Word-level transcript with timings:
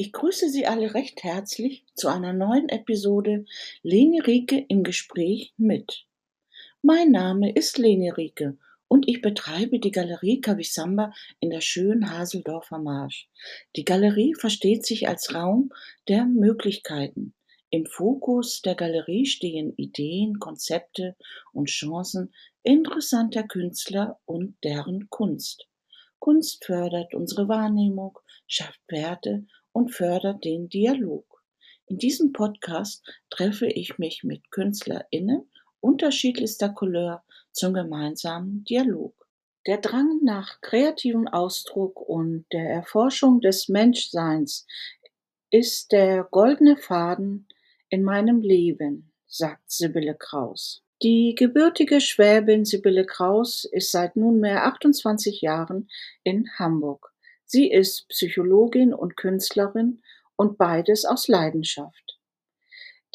Ich 0.00 0.12
grüße 0.12 0.48
Sie 0.48 0.66
alle 0.66 0.94
recht 0.94 1.24
herzlich 1.24 1.84
zu 1.94 2.08
einer 2.08 2.32
neuen 2.32 2.70
Episode 2.70 3.44
Leni 3.82 4.18
Rieke 4.18 4.64
im 4.66 4.82
Gespräch 4.82 5.52
mit. 5.58 6.06
Mein 6.80 7.10
Name 7.10 7.52
ist 7.52 7.76
Leni 7.76 8.08
Rieke 8.08 8.56
und 8.88 9.06
ich 9.06 9.20
betreibe 9.20 9.78
die 9.78 9.90
Galerie 9.90 10.40
Kavisamba 10.40 11.12
in 11.38 11.50
der 11.50 11.60
schönen 11.60 12.10
Haseldorfer 12.10 12.78
Marsch. 12.78 13.28
Die 13.76 13.84
Galerie 13.84 14.32
versteht 14.32 14.86
sich 14.86 15.06
als 15.06 15.34
Raum 15.34 15.70
der 16.08 16.24
Möglichkeiten. 16.24 17.34
Im 17.68 17.84
Fokus 17.84 18.62
der 18.62 18.76
Galerie 18.76 19.26
stehen 19.26 19.74
Ideen, 19.76 20.38
Konzepte 20.38 21.14
und 21.52 21.68
Chancen 21.68 22.32
interessanter 22.62 23.42
Künstler 23.42 24.18
und 24.24 24.56
deren 24.64 25.10
Kunst. 25.10 25.66
Kunst 26.18 26.64
fördert 26.64 27.12
unsere 27.14 27.48
Wahrnehmung, 27.48 28.18
schafft 28.46 28.80
Werte 28.88 29.44
und 29.72 29.94
fördert 29.94 30.44
den 30.44 30.68
Dialog. 30.68 31.42
In 31.86 31.98
diesem 31.98 32.32
Podcast 32.32 33.04
treffe 33.30 33.66
ich 33.66 33.98
mich 33.98 34.22
mit 34.24 34.50
KünstlerInnen 34.50 35.50
unterschiedlichster 35.80 36.68
Couleur 36.68 37.24
zum 37.52 37.74
gemeinsamen 37.74 38.64
Dialog. 38.64 39.14
Der 39.66 39.78
Drang 39.78 40.20
nach 40.22 40.60
kreativem 40.60 41.28
Ausdruck 41.28 42.00
und 42.00 42.46
der 42.52 42.70
Erforschung 42.70 43.40
des 43.40 43.68
Menschseins 43.68 44.66
ist 45.50 45.92
der 45.92 46.24
goldene 46.30 46.76
Faden 46.76 47.48
in 47.88 48.04
meinem 48.04 48.40
Leben, 48.40 49.12
sagt 49.26 49.70
Sibylle 49.70 50.14
Kraus. 50.14 50.82
Die 51.02 51.34
gebürtige 51.34 52.00
Schwäbin 52.00 52.64
Sibylle 52.64 53.04
Kraus 53.04 53.64
ist 53.64 53.90
seit 53.90 54.16
nunmehr 54.16 54.66
28 54.66 55.40
Jahren 55.40 55.88
in 56.22 56.48
Hamburg. 56.58 57.09
Sie 57.52 57.68
ist 57.68 58.06
Psychologin 58.10 58.94
und 58.94 59.16
Künstlerin 59.16 60.02
und 60.36 60.56
beides 60.56 61.04
aus 61.04 61.26
Leidenschaft. 61.26 62.20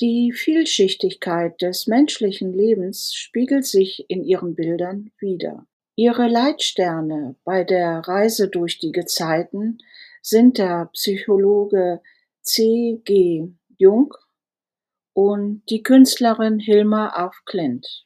Die 0.02 0.34
Vielschichtigkeit 0.34 1.62
des 1.62 1.88
menschlichen 1.88 2.52
Lebens 2.52 3.14
spiegelt 3.14 3.66
sich 3.66 4.04
in 4.10 4.26
ihren 4.26 4.54
Bildern 4.54 5.14
wider. 5.20 5.66
Ihre 5.96 6.28
Leitsterne 6.28 7.38
bei 7.46 7.64
der 7.64 8.00
Reise 8.00 8.50
durch 8.50 8.78
die 8.78 8.92
Gezeiten 8.92 9.78
sind 10.22 10.58
der 10.58 10.90
Psychologe 10.92 12.02
C. 12.42 13.00
G. 13.06 13.48
Jung 13.78 14.14
und 15.14 15.64
die 15.70 15.82
Künstlerin 15.82 16.60
Hilma 16.60 17.08
af 17.08 17.44
Klint. 17.46 18.05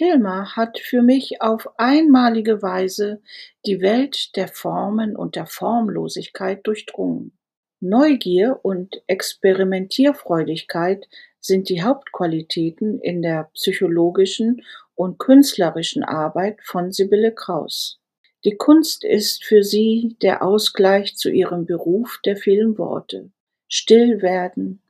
Hilma 0.00 0.56
hat 0.56 0.78
für 0.78 1.02
mich 1.02 1.42
auf 1.42 1.78
einmalige 1.78 2.62
Weise 2.62 3.20
die 3.66 3.82
Welt 3.82 4.34
der 4.34 4.48
Formen 4.48 5.14
und 5.14 5.36
der 5.36 5.44
Formlosigkeit 5.44 6.66
durchdrungen. 6.66 7.36
Neugier 7.80 8.60
und 8.62 9.02
Experimentierfreudigkeit 9.08 11.06
sind 11.38 11.68
die 11.68 11.82
Hauptqualitäten 11.82 12.98
in 13.00 13.20
der 13.20 13.50
psychologischen 13.52 14.62
und 14.94 15.18
künstlerischen 15.18 16.02
Arbeit 16.02 16.60
von 16.62 16.92
Sibylle 16.92 17.34
Kraus. 17.34 18.00
Die 18.46 18.56
Kunst 18.56 19.04
ist 19.04 19.44
für 19.44 19.62
sie 19.62 20.16
der 20.22 20.42
Ausgleich 20.42 21.16
zu 21.16 21.28
ihrem 21.28 21.66
Beruf 21.66 22.20
der 22.24 22.38
vielen 22.38 22.78
Worte. 22.78 23.30
Still 23.68 24.22
werden, 24.22 24.80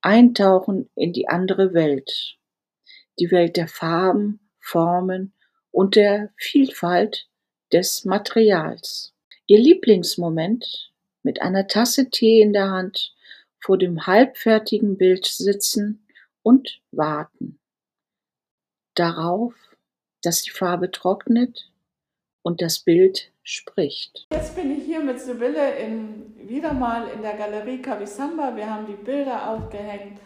eintauchen 0.00 0.88
in 0.94 1.12
die 1.12 1.26
andere 1.26 1.74
Welt, 1.74 2.36
die 3.18 3.32
Welt 3.32 3.56
der 3.56 3.66
Farben, 3.66 4.38
Formen 4.60 5.32
und 5.70 5.96
der 5.96 6.30
Vielfalt 6.36 7.28
des 7.72 8.04
Materials. 8.04 9.14
Ihr 9.46 9.58
Lieblingsmoment 9.58 10.92
mit 11.22 11.42
einer 11.42 11.66
Tasse 11.66 12.10
Tee 12.10 12.40
in 12.40 12.52
der 12.52 12.70
Hand 12.70 13.14
vor 13.58 13.78
dem 13.78 14.06
halbfertigen 14.06 14.96
Bild 14.96 15.26
sitzen 15.26 16.06
und 16.42 16.80
warten. 16.92 17.58
Darauf, 18.94 19.54
dass 20.22 20.42
die 20.42 20.50
Farbe 20.50 20.90
trocknet 20.90 21.70
und 22.42 22.62
das 22.62 22.80
Bild 22.80 23.32
spricht. 23.42 24.26
Jetzt 24.32 24.54
bin 24.54 24.76
ich 24.76 24.84
hier 24.84 25.00
mit 25.00 25.20
Sibylle 25.20 25.76
in, 25.76 26.48
wieder 26.48 26.72
mal 26.72 27.08
in 27.08 27.22
der 27.22 27.34
Galerie 27.34 27.82
Kavisamba. 27.82 28.54
Wir 28.56 28.68
haben 28.68 28.86
die 28.86 29.02
Bilder 29.02 29.50
aufgehängt. 29.50 30.20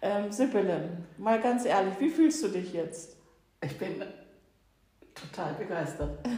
Ähm, 0.00 0.30
Sibylle, 0.30 0.90
mal 1.16 1.40
ganz 1.40 1.64
ehrlich, 1.64 1.94
wie 1.98 2.10
fühlst 2.10 2.42
du 2.44 2.48
dich 2.48 2.72
jetzt? 2.72 3.17
Ich 3.60 3.78
bin 3.78 4.02
total 5.14 5.54
begeistert. 5.54 6.18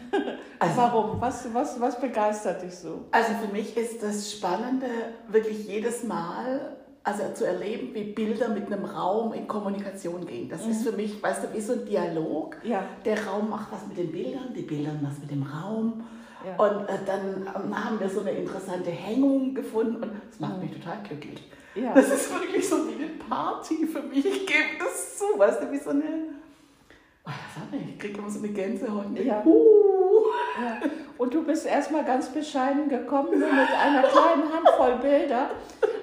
Also, 0.62 0.76
Warum? 0.76 1.18
Was, 1.22 1.54
was, 1.54 1.80
was 1.80 1.98
begeistert 1.98 2.62
dich 2.62 2.74
so? 2.74 3.06
Also 3.12 3.32
für 3.40 3.50
mich 3.50 3.74
ist 3.78 4.02
das 4.02 4.30
Spannende, 4.30 4.88
wirklich 5.28 5.66
jedes 5.66 6.04
Mal 6.04 6.76
also 7.02 7.22
zu 7.32 7.46
erleben, 7.46 7.94
wie 7.94 8.04
Bilder 8.12 8.48
mit 8.50 8.66
einem 8.66 8.84
Raum 8.84 9.32
in 9.32 9.48
Kommunikation 9.48 10.26
gehen. 10.26 10.48
Das 10.48 10.66
mhm. 10.66 10.72
ist 10.72 10.82
für 10.82 10.92
mich, 10.92 11.22
weißt 11.22 11.44
du, 11.44 11.54
wie 11.54 11.60
so 11.60 11.72
ein 11.72 11.86
Dialog. 11.86 12.56
Ja. 12.62 12.84
Der 13.04 13.26
Raum 13.26 13.48
macht 13.48 13.72
was 13.72 13.86
mit 13.86 13.96
den 13.96 14.12
Bildern, 14.12 14.52
die 14.54 14.62
Bilder 14.62 14.92
was 15.00 15.18
mit 15.18 15.30
dem 15.30 15.44
Raum. 15.44 16.04
Ja. 16.44 16.56
Und 16.62 16.88
äh, 16.88 16.98
dann 17.06 17.48
ähm, 17.54 17.84
haben 17.84 18.00
wir 18.00 18.08
so 18.08 18.20
eine 18.20 18.32
interessante 18.32 18.90
Hängung 18.90 19.54
gefunden 19.54 19.96
und 19.96 20.12
das 20.28 20.40
macht 20.40 20.56
mhm. 20.56 20.62
mich 20.62 20.72
total 20.72 21.02
glücklich. 21.02 21.42
Ja. 21.74 21.94
Das 21.94 22.10
ist 22.10 22.32
wirklich 22.32 22.68
so 22.68 22.76
wie 22.88 23.02
eine 23.02 23.12
Party 23.28 23.86
für 23.86 24.02
mich. 24.02 24.24
Ich 24.24 24.46
gebe 24.46 24.78
das 24.78 25.18
zu, 25.18 25.38
weißt 25.38 25.62
du, 25.62 25.72
wie 25.72 25.78
so 25.78 25.90
eine. 25.90 26.30
Ich 27.72 27.98
kriege 27.98 28.18
immer 28.18 28.30
so 28.30 28.38
eine 28.38 28.48
Gänsehaut. 28.48 29.06
Ja. 29.18 29.42
Uh. 29.44 30.24
ja. 30.60 30.80
Und 31.18 31.34
du 31.34 31.44
bist 31.44 31.66
erstmal 31.66 32.04
ganz 32.04 32.28
bescheiden 32.28 32.88
gekommen, 32.88 33.38
nur 33.38 33.52
mit 33.52 33.68
einer 33.70 34.02
kleinen 34.02 34.52
Handvoll 34.52 34.98
Bilder. 35.02 35.50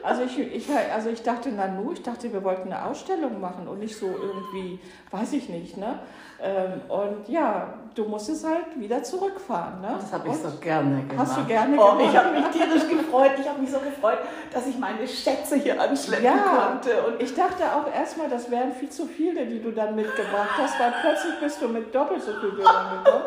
Also 0.03 0.23
ich, 0.23 0.39
ich, 0.39 0.67
also 0.93 1.09
ich 1.09 1.23
dachte, 1.23 1.49
Nanu, 1.49 1.91
ich 1.93 2.03
dachte, 2.03 2.31
wir 2.31 2.43
wollten 2.43 2.71
eine 2.71 2.85
Ausstellung 2.85 3.39
machen 3.41 3.67
und 3.67 3.79
nicht 3.79 3.97
so 3.97 4.07
irgendwie, 4.07 4.79
weiß 5.11 5.33
ich 5.33 5.49
nicht, 5.49 5.77
ne? 5.77 5.99
Ähm, 6.39 6.81
und 6.87 7.27
ja, 7.27 7.73
du 7.95 8.05
musstest 8.05 8.45
halt 8.45 8.79
wieder 8.79 9.01
zurückfahren. 9.01 9.81
Ne? 9.81 9.97
Das 9.99 10.13
habe 10.13 10.29
ich 10.29 10.35
so 10.35 10.49
gerne 10.61 11.01
gemacht. 11.03 11.17
Hast 11.17 11.37
du 11.37 11.45
gerne 11.45 11.75
gemacht? 11.75 11.95
Oh, 11.97 12.03
ich 12.03 12.15
habe 12.15 12.31
mich 12.31 12.47
tierisch 12.49 12.87
gefreut. 12.87 13.31
Ich 13.39 13.49
habe 13.49 13.59
mich 13.59 13.71
so 13.71 13.79
gefreut, 13.79 14.19
dass 14.53 14.67
ich 14.67 14.77
meine 14.77 15.07
Schätze 15.07 15.55
hier 15.55 15.81
anschleppen 15.81 16.25
ja, 16.25 16.37
konnte. 16.37 17.01
Und 17.07 17.21
ich 17.21 17.33
dachte 17.33 17.63
auch 17.63 17.91
erstmal, 17.91 18.29
das 18.29 18.51
wären 18.51 18.71
viel 18.71 18.89
zu 18.89 19.07
viele, 19.07 19.47
die 19.47 19.61
du 19.61 19.71
dann 19.71 19.95
mitgebracht 19.95 20.59
hast, 20.59 20.79
weil 20.79 20.93
plötzlich 21.01 21.39
bist 21.39 21.59
du 21.59 21.69
mit 21.69 21.93
doppelt 21.93 22.21
so 22.21 22.33
viel 22.33 22.51
Bildern 22.51 23.03
gekommen. 23.03 23.25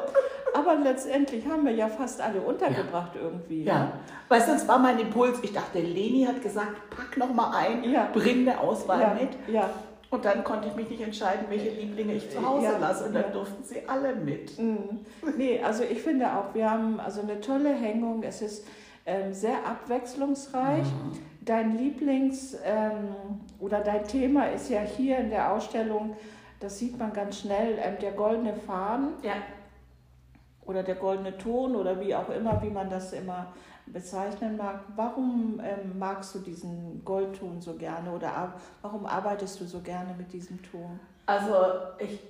Aber 0.61 0.77
letztendlich 0.77 1.47
haben 1.47 1.65
wir 1.65 1.73
ja 1.73 1.89
fast 1.89 2.21
alle 2.21 2.41
untergebracht 2.41 3.15
ja. 3.15 3.23
irgendwie. 3.23 3.65
Ja. 3.65 3.79
Ne? 3.79 3.93
Weißt 4.29 4.49
du, 4.49 4.53
das 4.53 4.69
war 4.69 4.79
mein 4.79 4.99
Impuls. 4.99 5.39
Ich 5.43 5.53
dachte, 5.53 5.81
Leni 5.81 6.25
hat 6.25 6.43
gesagt, 6.43 6.91
pack 6.91 7.17
noch 7.17 7.33
mal 7.33 7.53
ein, 7.57 7.85
ja. 7.91 8.09
bring 8.13 8.49
eine 8.49 8.61
Auswahl 8.61 9.01
ja. 9.01 9.15
mit. 9.15 9.31
Ja. 9.49 9.71
Und 10.11 10.25
dann 10.25 10.43
konnte 10.43 10.69
ich 10.69 10.75
mich 10.75 10.91
nicht 10.91 11.03
entscheiden, 11.03 11.47
welche 11.49 11.71
Lieblinge 11.71 12.15
ich 12.15 12.29
zu 12.31 12.45
Hause 12.45 12.65
ja, 12.65 12.79
lasse. 12.79 13.05
Und 13.07 13.15
dann 13.15 13.27
ja. 13.27 13.31
durften 13.31 13.63
sie 13.63 13.89
alle 13.89 14.15
mit. 14.17 14.59
Mhm. 14.59 15.01
Nee, 15.37 15.63
also 15.63 15.85
ich 15.85 16.03
finde 16.03 16.27
auch, 16.27 16.53
wir 16.53 16.69
haben 16.69 16.99
also 16.99 17.21
eine 17.23 17.41
tolle 17.41 17.73
Hängung. 17.73 18.23
Es 18.25 18.43
ist 18.43 18.67
ähm, 19.07 19.33
sehr 19.33 19.65
abwechslungsreich. 19.65 20.85
Mhm. 20.85 21.13
Dein 21.43 21.79
Lieblings- 21.79 22.57
ähm, 22.65 23.15
oder 23.61 23.81
dein 23.81 24.05
Thema 24.05 24.47
ist 24.47 24.69
ja 24.69 24.81
hier 24.81 25.19
in 25.19 25.31
der 25.31 25.53
Ausstellung, 25.53 26.17
das 26.59 26.79
sieht 26.79 26.99
man 26.99 27.13
ganz 27.13 27.39
schnell, 27.39 27.79
ähm, 27.81 27.95
der 28.03 28.13
goldene 28.13 28.55
Faden. 28.55 29.09
Ja. 29.23 29.35
Oder 30.71 30.85
der 30.85 30.95
goldene 30.95 31.37
Ton 31.37 31.75
oder 31.75 32.01
wie 32.01 32.15
auch 32.15 32.29
immer, 32.29 32.63
wie 32.63 32.71
man 32.71 32.89
das 32.89 33.13
immer 33.13 33.49
bezeichnen 33.87 34.57
mag. 34.57 34.85
Warum 34.95 35.61
ähm, 35.65 35.99
magst 35.99 36.33
du 36.37 36.39
diesen 36.39 37.05
Goldton 37.05 37.61
so 37.61 37.75
gerne 37.75 38.13
oder 38.13 38.55
warum 38.81 39.05
arbeitest 39.05 39.61
du 39.61 39.65
so 39.65 39.81
gerne 39.81 40.15
mit 40.17 40.33
diesem 40.33 40.63
Ton? 40.63 41.01
Also 41.27 41.55
ich 41.99 42.21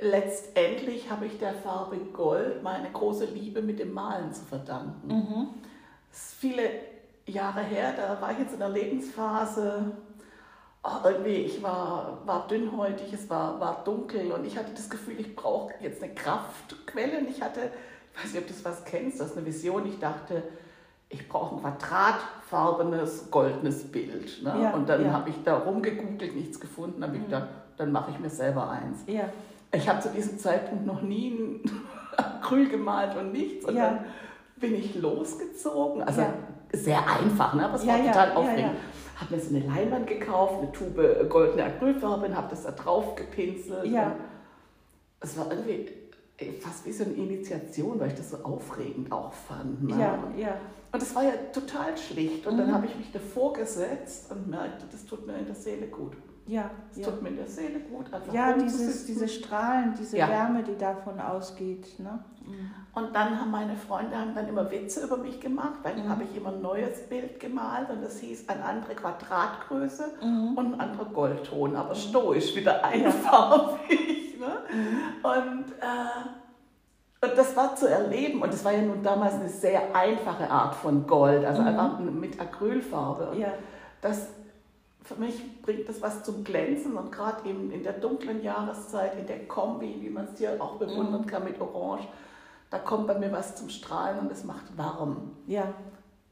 letztendlich 0.00 1.10
habe 1.10 1.26
ich 1.26 1.38
der 1.38 1.54
Farbe 1.54 1.96
Gold 2.12 2.62
meine 2.62 2.90
große 2.90 3.26
Liebe 3.26 3.62
mit 3.62 3.78
dem 3.78 3.92
Malen 3.92 4.32
zu 4.32 4.44
verdanken. 4.44 5.06
Mhm. 5.06 5.48
Das 6.10 6.18
ist 6.18 6.34
viele 6.34 6.62
Jahre 7.26 7.60
her, 7.60 7.94
da 7.96 8.20
war 8.20 8.32
ich 8.32 8.40
jetzt 8.40 8.52
in 8.52 8.58
der 8.58 8.68
Lebensphase, 8.68 9.92
irgendwie, 11.04 11.36
ich 11.36 11.62
war, 11.62 12.18
war 12.24 12.46
dünnhäutig, 12.48 13.12
es 13.12 13.28
war, 13.28 13.60
war 13.60 13.82
dunkel 13.84 14.32
und 14.32 14.46
ich 14.46 14.56
hatte 14.56 14.72
das 14.74 14.88
Gefühl, 14.88 15.20
ich 15.20 15.36
brauche 15.36 15.74
jetzt 15.80 16.02
eine 16.02 16.14
Kraftquelle 16.14 17.18
und 17.18 17.28
ich 17.28 17.42
hatte, 17.42 17.70
ich 18.12 18.24
weiß 18.24 18.32
nicht, 18.32 18.42
ob 18.42 18.48
du 18.48 18.52
das 18.54 18.64
was 18.64 18.84
kennst, 18.84 19.20
das 19.20 19.30
ist 19.30 19.36
eine 19.36 19.46
Vision, 19.46 19.86
ich 19.86 19.98
dachte, 19.98 20.42
ich 21.10 21.28
brauche 21.28 21.56
ein 21.56 21.60
quadratfarbenes, 21.60 23.30
goldenes 23.30 23.90
Bild. 23.90 24.42
Ne? 24.42 24.54
Ja, 24.62 24.70
und 24.70 24.88
dann 24.88 25.04
ja. 25.04 25.12
habe 25.12 25.28
ich 25.30 25.42
da 25.44 25.58
rumgegoogelt, 25.58 26.34
nichts 26.34 26.58
gefunden, 26.58 27.02
habe 27.02 27.16
ich 27.16 27.22
mhm. 27.22 27.26
gedacht, 27.26 27.48
dann 27.76 27.92
mache 27.92 28.12
ich 28.12 28.18
mir 28.18 28.30
selber 28.30 28.70
eins. 28.70 29.00
Ja. 29.06 29.24
Ich 29.72 29.88
habe 29.88 30.00
zu 30.00 30.08
diesem 30.08 30.38
Zeitpunkt 30.38 30.86
noch 30.86 31.02
nie 31.02 31.30
ein 31.30 31.82
Acryl 32.16 32.68
gemalt 32.68 33.16
und 33.16 33.32
nichts. 33.32 33.64
Und 33.64 33.76
dann 33.76 34.04
bin 34.56 34.74
ich 34.74 34.94
losgezogen. 34.94 36.02
Also 36.02 36.24
sehr 36.72 36.98
einfach, 36.98 37.54
ne? 37.54 37.64
aber 37.64 37.74
es 37.74 37.86
war 37.86 37.98
total 37.98 38.32
aufregend. 38.32 38.76
Habe 39.20 39.34
mir 39.36 39.40
so 39.40 39.54
eine 39.54 39.66
Leinwand 39.66 40.06
gekauft, 40.06 40.54
eine 40.62 40.72
Tube 40.72 41.26
goldene 41.28 41.64
Acrylfarbe 41.64 42.26
und 42.26 42.36
habe 42.36 42.48
das 42.50 42.62
da 42.64 42.70
drauf 42.70 43.14
gepinselt. 43.16 43.84
Ja. 43.86 44.16
Es 45.20 45.36
war 45.36 45.50
irgendwie 45.50 45.90
fast 46.60 46.86
wie 46.86 46.92
so 46.92 47.04
eine 47.04 47.12
Initiation, 47.12 48.00
weil 48.00 48.08
ich 48.08 48.14
das 48.14 48.30
so 48.30 48.38
aufregend 48.38 49.12
auch 49.12 49.32
fand. 49.32 49.82
Ne? 49.84 50.00
Ja, 50.00 50.24
ja. 50.38 50.56
Und 50.92 51.02
es 51.02 51.14
war 51.14 51.22
ja 51.22 51.32
total 51.52 51.96
schlicht. 51.98 52.46
Und 52.46 52.54
Mhm. 52.54 52.58
dann 52.58 52.74
habe 52.74 52.86
ich 52.86 52.96
mich 52.96 53.12
davor 53.12 53.52
gesetzt 53.52 54.30
und 54.32 54.48
merkte, 54.48 54.86
das 54.90 55.04
tut 55.04 55.26
mir 55.26 55.36
in 55.38 55.44
der 55.46 55.54
Seele 55.54 55.86
gut. 55.88 56.14
Ja, 56.50 56.68
Es 56.90 57.00
tut 57.00 57.22
mir 57.22 57.28
in 57.28 57.36
der 57.36 57.46
Seele 57.46 57.78
gut, 57.78 58.12
einfach 58.12 58.34
Ja, 58.34 58.52
dieses, 58.54 59.06
diese 59.06 59.28
Strahlen, 59.28 59.94
diese 59.96 60.18
Ja. 60.18 60.28
Wärme, 60.28 60.64
die 60.64 60.76
davon 60.76 61.20
ausgeht. 61.20 61.96
Ne? 62.00 62.18
Mhm. 62.44 62.70
Und 62.92 63.14
dann 63.14 63.40
haben 63.40 63.52
meine 63.52 63.76
Freunde 63.76 64.18
haben 64.18 64.34
dann 64.34 64.48
immer 64.48 64.68
Witze 64.68 65.04
über 65.04 65.16
mich 65.16 65.38
gemacht, 65.40 65.78
weil 65.84 65.94
dann 65.94 66.06
Mhm. 66.06 66.10
habe 66.10 66.24
ich 66.24 66.36
immer 66.36 66.48
ein 66.48 66.60
neues 66.60 67.08
Bild 67.08 67.38
gemalt 67.38 67.88
und 67.90 68.02
das 68.02 68.18
hieß 68.18 68.48
eine 68.48 68.64
andere 68.64 68.94
Quadratgröße 68.96 70.04
Mhm. 70.22 70.58
und 70.58 70.74
ein 70.74 70.80
anderer 70.80 71.04
Goldton, 71.04 71.76
aber 71.76 71.94
stoisch, 71.94 72.56
wieder 72.56 72.84
einfarbig. 72.84 74.36
Ne? 74.40 74.56
Und, 75.22 75.66
äh, 75.80 77.26
und 77.30 77.38
das 77.38 77.54
war 77.56 77.76
zu 77.76 77.86
erleben 77.88 78.42
und 78.42 78.52
das 78.52 78.64
war 78.64 78.72
ja 78.72 78.82
nun 78.82 79.02
damals 79.04 79.34
eine 79.34 79.48
sehr 79.48 79.94
einfache 79.94 80.50
Art 80.50 80.74
von 80.74 81.06
Gold, 81.06 81.44
also 81.44 81.62
Mhm. 81.62 81.68
einfach 81.68 81.98
mit 82.00 82.40
Acrylfarbe. 82.40 83.36
Ja, 83.38 83.52
das 84.00 84.28
für 85.14 85.20
mich 85.20 85.60
bringt 85.62 85.88
das 85.88 86.00
was 86.00 86.22
zum 86.22 86.44
Glänzen 86.44 86.96
und 86.96 87.10
gerade 87.10 87.48
eben 87.48 87.70
in 87.72 87.82
der 87.82 87.94
dunklen 87.94 88.42
Jahreszeit, 88.44 89.18
in 89.18 89.26
der 89.26 89.46
Kombi, 89.48 89.96
wie 90.00 90.08
man 90.10 90.26
es 90.32 90.38
hier 90.38 90.56
auch 90.62 90.76
bewundern 90.76 91.22
Mhm. 91.22 91.26
kann 91.26 91.44
mit 91.44 91.60
Orange, 91.60 92.06
da 92.70 92.78
kommt 92.78 93.08
bei 93.08 93.18
mir 93.18 93.32
was 93.32 93.56
zum 93.56 93.68
Strahlen 93.68 94.20
und 94.20 94.30
es 94.30 94.44
macht 94.44 94.76
warm. 94.78 95.32
ja, 95.48 95.74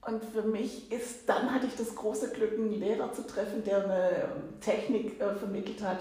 Und 0.06 0.24
für 0.24 0.42
mich 0.42 0.92
ist, 0.92 1.28
dann 1.28 1.52
hatte 1.52 1.66
ich 1.66 1.76
das 1.76 1.94
große 1.96 2.30
Glück, 2.30 2.52
einen 2.54 2.72
Lehrer 2.78 3.12
zu 3.12 3.26
treffen, 3.26 3.64
der 3.64 3.84
eine 3.84 4.28
Technik 4.60 5.20
äh, 5.20 5.34
vermittelt 5.34 5.82
hat, 5.82 5.98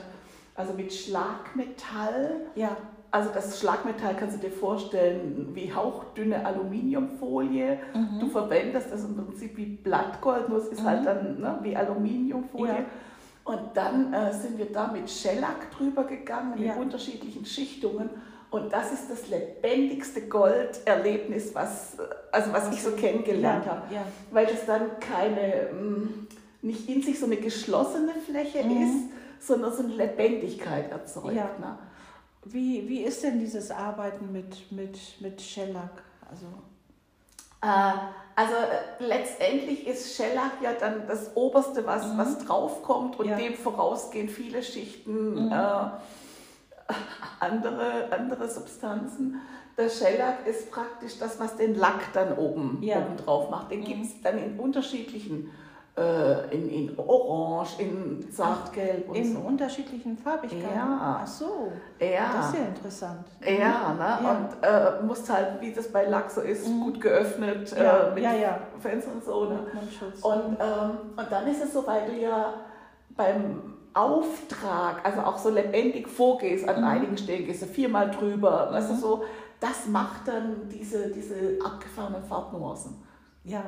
also 0.56 0.73
mit 0.73 0.94
Schlagmetall. 0.94 2.41
ja, 2.56 2.77
Also 3.09 3.30
das 3.33 3.59
Schlagmetall 3.59 4.15
kannst 4.19 4.38
du 4.38 4.48
dir 4.48 4.54
vorstellen 4.54 5.50
wie 5.54 5.74
hauchdünne 5.74 6.45
Aluminiumfolie. 6.45 7.80
Mhm. 7.94 8.19
Du 8.19 8.27
verwendest 8.30 8.92
das 8.92 9.04
im 9.06 9.15
Prinzip 9.15 9.56
wie 9.57 9.65
Blattgold, 9.65 10.50
nur 10.50 10.57
es 10.59 10.68
ist 10.68 10.83
halt 10.83 11.06
dann 11.06 11.39
ne, 11.39 11.57
wie 11.62 11.75
Aluminiumfolie. 11.75 12.74
Ja. 12.74 12.86
Und 13.45 13.59
dann 13.75 14.13
äh, 14.13 14.33
sind 14.33 14.57
wir 14.57 14.71
da 14.74 14.92
mit 14.92 15.09
Shellac 15.09 15.71
drüber 15.71 16.04
gegangen, 16.04 16.62
Ja. 16.62 16.74
in 16.74 16.81
unterschiedlichen 16.81 17.45
Schichtungen. 17.45 18.09
Und 18.50 18.71
das 18.74 18.92
ist 18.92 19.09
das 19.09 19.30
lebendigste 19.30 20.21
Golderlebnis, 20.27 21.56
was, 21.56 21.98
äh, 21.98 22.04
also 22.33 22.51
was 22.51 22.69
ich 22.74 22.83
so 22.83 22.92
kennengelernt 22.92 23.65
ja, 23.65 23.71
habe. 23.71 23.83
Weil 24.31 24.48
das 24.48 24.65
dann 24.65 24.81
keine, 25.00 25.69
mm, 25.74 26.27
nicht 26.62 26.89
in 26.89 27.01
sich 27.01 27.19
so 27.19 27.25
eine 27.25 27.38
geschlossene 27.38 28.12
Fläche 28.30 28.65
Mhm. 28.65 28.81
ist, 28.83 29.48
sondern 29.48 29.71
so 29.74 29.83
eine 29.83 29.94
Lebendigkeit 29.94 30.92
erzeugt. 30.92 31.36
Ne? 31.36 31.77
Wie, 32.53 32.88
wie 32.88 33.01
ist 33.03 33.23
denn 33.23 33.39
dieses 33.39 33.71
Arbeiten 33.71 34.31
mit, 34.31 34.71
mit, 34.71 34.97
mit 35.19 35.41
Shellac? 35.41 36.03
Also, 36.29 36.45
Äh, 37.61 37.97
Also 38.35 38.53
äh, 38.53 39.03
letztendlich 39.03 39.88
ist 39.88 40.15
Shellac 40.15 40.61
ja 40.61 40.73
dann 40.73 41.07
das 41.07 41.35
Oberste, 41.35 41.85
was, 41.88 42.05
Mhm. 42.13 42.17
was 42.19 42.38
draufkommt 42.45 43.17
und 43.19 43.27
Ja. 43.29 43.35
dem 43.35 43.55
vorausgehen 43.55 44.29
viele 44.29 44.61
Schichten 44.61 45.45
Mhm. 45.47 45.51
äh, 45.51 45.89
andere, 47.39 48.11
andere 48.11 48.47
Substanzen. 48.47 49.41
Der 49.77 49.89
Shellac 49.89 50.45
ist 50.47 50.69
praktisch 50.71 51.17
das, 51.19 51.39
was 51.39 51.55
den 51.57 51.75
Lack 51.75 52.13
dann 52.13 52.38
oben, 52.38 52.77
Ja. 52.81 52.97
oben 52.99 53.17
drauf 53.17 53.49
macht. 53.49 53.71
Den 53.71 53.81
Mhm. 53.81 53.85
gibt 53.85 54.05
es 54.05 54.21
dann 54.21 54.38
in 54.38 54.59
unterschiedlichen, 54.59 55.49
äh, 55.97 56.55
in, 56.55 56.69
in 56.69 56.99
Orange, 56.99 57.79
in 57.79 58.31
Zartgelb 58.31 59.09
und 59.09 59.15
in 59.15 59.33
so. 59.33 59.39
unterschiedlichen 59.39 60.17
Farbigkeiten? 60.17 60.75
Ja. 60.75 61.19
Ach 61.23 61.27
so, 61.27 61.71
Ja. 61.99 62.33
das 62.38 62.49
ist 62.49 62.55
ja 62.59 62.65
interessant. 62.65 63.25
Ja, 63.44 63.94
ne? 63.94 64.23
Ja. 64.23 64.31
und 64.31 65.01
äh, 65.01 65.05
musst 65.05 65.27
halt, 65.31 65.59
wie 65.61 65.73
das 65.73 65.91
bei 65.91 66.05
Lack 66.05 66.29
so 66.29 66.41
ist, 66.41 66.67
Mhm. 66.67 66.81
gut 66.81 67.01
geöffnet 67.01 67.75
Ja, 67.75 68.09
äh, 68.09 68.13
mit 68.13 68.23
ja, 68.23 68.33
ja. 68.33 68.59
Fenstern 68.79 69.13
und 69.15 69.25
so. 69.25 69.45
Ne? 69.45 69.59
Und, 70.21 70.57
ähm, 70.59 70.91
und 71.17 71.31
dann 71.31 71.47
ist 71.47 71.63
es 71.63 71.73
so, 71.73 71.85
weil 71.88 72.05
du 72.07 72.13
ja 72.21 72.53
beim 73.15 73.73
Auftrag, 73.94 75.03
also 75.03 75.21
auch 75.21 75.38
so 75.39 75.49
lebendig 75.49 76.07
vorgehst, 76.07 76.67
an 76.69 76.81
Mhm. 76.81 76.88
einigen 76.88 77.17
Stellen 77.17 77.45
gehst 77.47 77.63
du 77.63 77.65
viermal 77.65 78.11
drüber, 78.11 78.69
weißt 78.71 78.91
du 78.91 78.94
Mhm. 78.94 78.99
so, 78.99 79.23
das 79.59 79.88
macht 79.88 80.27
dann 80.27 80.69
diese, 80.71 81.07
diese 81.09 81.57
abgefahrenen 81.65 82.23
Farbnuancen. 82.23 82.95
Ja. 83.47 83.63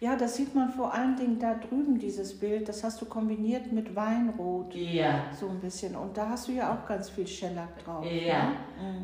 ja, 0.00 0.16
das 0.16 0.34
sieht 0.34 0.52
man 0.52 0.70
vor 0.72 0.92
allen 0.92 1.14
Dingen 1.14 1.38
da 1.38 1.54
drüben, 1.54 1.96
dieses 1.98 2.38
Bild. 2.40 2.68
Das 2.68 2.82
hast 2.82 3.00
du 3.00 3.04
kombiniert 3.06 3.70
mit 3.70 3.94
Weinrot, 3.94 4.74
Ja. 4.74 5.26
so 5.38 5.48
ein 5.48 5.60
bisschen. 5.60 5.94
Und 5.94 6.16
da 6.16 6.28
hast 6.30 6.48
du 6.48 6.52
ja 6.52 6.72
auch 6.74 6.88
ganz 6.88 7.08
viel 7.08 7.26
Shellac 7.26 7.84
drauf. 7.84 8.04
Ja. 8.04 8.48
Ne? 8.48 8.54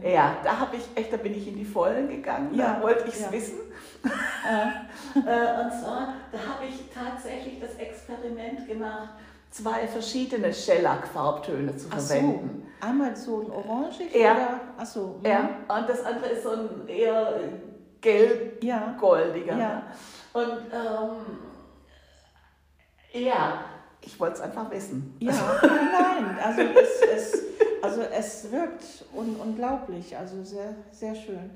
Mhm. 0.03 0.11
Ja, 0.11 0.37
da 0.43 0.59
habe 0.59 0.77
ich 0.77 0.83
echt, 0.97 1.13
da 1.13 1.17
bin 1.19 1.35
ich 1.35 1.47
in 1.47 1.55
die 1.57 1.65
Vollen 1.65 2.09
gegangen, 2.09 2.53
Ja, 2.53 2.75
da 2.75 2.83
wollte 2.83 3.05
ich 3.07 3.15
es 3.15 3.21
ja. 3.21 3.33
wissen. 3.33 3.59
Äh, 4.05 4.09
Äh, 5.19 5.65
und 5.65 5.73
zwar, 5.73 6.15
da 6.33 6.39
habe 6.39 6.65
ich 6.69 6.83
tatsächlich 6.93 7.61
das 7.61 7.75
Experiment 7.77 8.67
gemacht, 8.69 9.11
zwei 9.51 9.87
verschiedene 9.87 10.53
Shellac-Farbtöne 10.53 11.77
zu 11.77 11.89
ach 11.91 11.99
so, 11.99 12.15
verwenden. 12.15 12.67
einmal 12.81 13.15
so 13.17 13.41
ein 13.41 13.51
orangig 13.51 14.15
Ja. 14.15 14.33
oder? 14.33 14.61
Ach 14.79 14.87
so. 14.87 15.21
Ja, 15.25 15.49
und 15.69 15.89
das 15.89 16.05
andere 16.05 16.27
ist 16.31 16.43
so 16.43 16.51
ein 16.51 16.89
eher 16.89 17.35
gelb-goldiger. 18.01 19.57
Ja. 19.57 19.69
ne? 19.69 19.83
Und 20.33 20.73
ähm, 20.73 21.17
ja, 23.13 23.65
ich 24.01 24.19
wollte 24.21 24.37
es 24.37 24.41
einfach 24.41 24.71
wissen. 24.71 25.17
Ja, 25.21 25.33
nein, 25.63 26.39
also 26.43 26.63
es, 26.63 27.01
es, 27.03 27.43
also 27.83 28.03
es 28.03 28.51
wirkt 28.53 29.05
un 29.15 29.37
unglaublich, 29.37 30.17
also 30.17 30.43
sehr, 30.45 30.75
sehr 30.93 31.15
schön. 31.15 31.51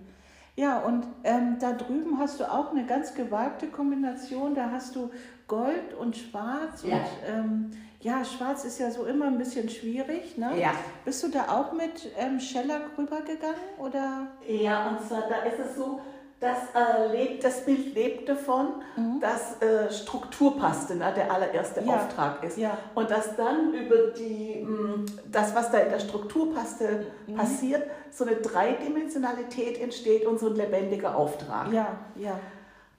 Ja, 0.55 0.81
und 0.81 1.07
ähm, 1.25 1.57
da 1.61 1.73
drüben 1.73 2.19
hast 2.19 2.41
du 2.41 2.51
auch 2.51 2.73
eine 2.73 2.85
ganz 2.85 3.15
gewagte 3.15 3.69
Kombination. 3.69 4.55
Da 4.55 4.71
hast 4.71 4.95
du 4.95 5.11
Gold 5.49 5.95
und 5.99 6.17
Schwarz. 6.17 6.83
Ja. 6.83 6.97
Und 6.97 7.03
ähm, 7.27 7.71
ja, 8.01 8.23
Schwarz 8.25 8.65
ist 8.65 8.79
ja 8.79 8.91
so 8.91 9.07
immer 9.07 9.27
ein 9.27 9.39
bisschen 9.39 9.69
schwierig. 9.71 10.37
Ne? 10.37 10.61
Ja. 10.61 10.73
Bist 11.05 11.23
du 11.23 11.29
da 11.29 11.49
auch 11.49 11.73
mit 11.73 12.11
ähm, 12.19 12.39
Shellac 12.39 12.83
rübergegangen? 12.99 13.57
Oder? 13.79 14.27
Ja, 14.47 14.89
und 14.91 15.09
zwar 15.09 15.23
da 15.23 15.37
ist 15.43 15.59
es 15.59 15.77
so, 15.77 16.01
dass 16.43 16.59
äh, 16.75 17.07
lebt, 17.17 17.45
das 17.45 17.65
Bild 17.65 17.95
lebt 17.95 18.29
davon, 18.29 18.67
Mhm. 18.97 19.21
dass 19.21 19.63
äh, 19.63 19.91
Struktur 19.91 20.59
passte, 20.59 20.97
ne, 20.97 21.13
der 21.17 21.33
allererste 21.33 21.81
Ja. 21.83 21.95
Auftrag 21.95 22.43
ist. 22.45 22.59
Ja. 22.59 22.77
Und 22.95 23.11
dass 23.11 23.37
dann 23.37 23.73
über 23.73 24.09
die, 24.19 24.63
mh, 24.63 25.07
das, 25.31 25.55
was 25.55 25.71
da 25.71 25.79
in 25.79 25.91
der 25.91 26.01
Struktur 26.01 26.53
passte, 26.53 27.07
Mhm. 27.27 27.37
passiert, 27.37 27.85
so 28.11 28.25
eine 28.27 28.37
Dreidimensionalität 28.37 29.81
entsteht 29.81 30.27
und 30.27 30.39
so 30.39 30.49
ein 30.49 30.57
lebendiger 30.57 31.17
Auftrag. 31.17 31.73
Ja, 31.73 31.97
ja. 32.17 32.39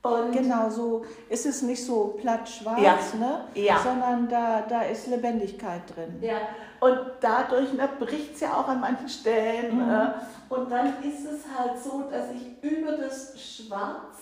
Und 0.04 0.34
Genau, 0.34 0.70
so 0.70 1.06
ist 1.30 1.46
es 1.46 1.62
nicht 1.62 1.84
so 1.86 2.16
platt 2.20 2.48
schwarz, 2.50 2.82
Ja. 2.82 2.98
ne? 3.18 3.46
Ja. 3.56 3.80
sondern 3.82 4.28
da, 4.28 4.62
da 4.68 4.82
ist 4.82 5.08
Lebendigkeit 5.08 5.82
drin. 5.96 6.16
Ja, 6.22 6.36
und 6.82 7.00
dadurch 7.22 7.72
ne, 7.72 7.88
bricht 8.00 8.36
es 8.36 8.42
ja 8.42 8.54
auch 8.54 8.68
an 8.68 8.82
manchen 8.82 9.08
Stellen. 9.08 9.78
Mhm. 9.78 9.90
Äh, 9.90 10.10
und 10.50 10.70
dann 10.70 10.88
ist 11.04 11.26
es 11.26 11.46
halt 11.58 11.82
so, 11.82 12.04
dass 12.12 12.26
ich 12.32 12.70
über 12.70 12.92
das 12.98 13.34
Schwarz 13.42 14.18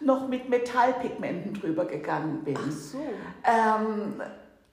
noch 0.00 0.26
mit 0.26 0.48
Metallpigmenten 0.48 1.54
drüber 1.54 1.84
gegangen 1.84 2.42
bin. 2.42 2.58
Ach 2.58 2.72
so. 2.72 2.98
Ähm, 3.44 4.20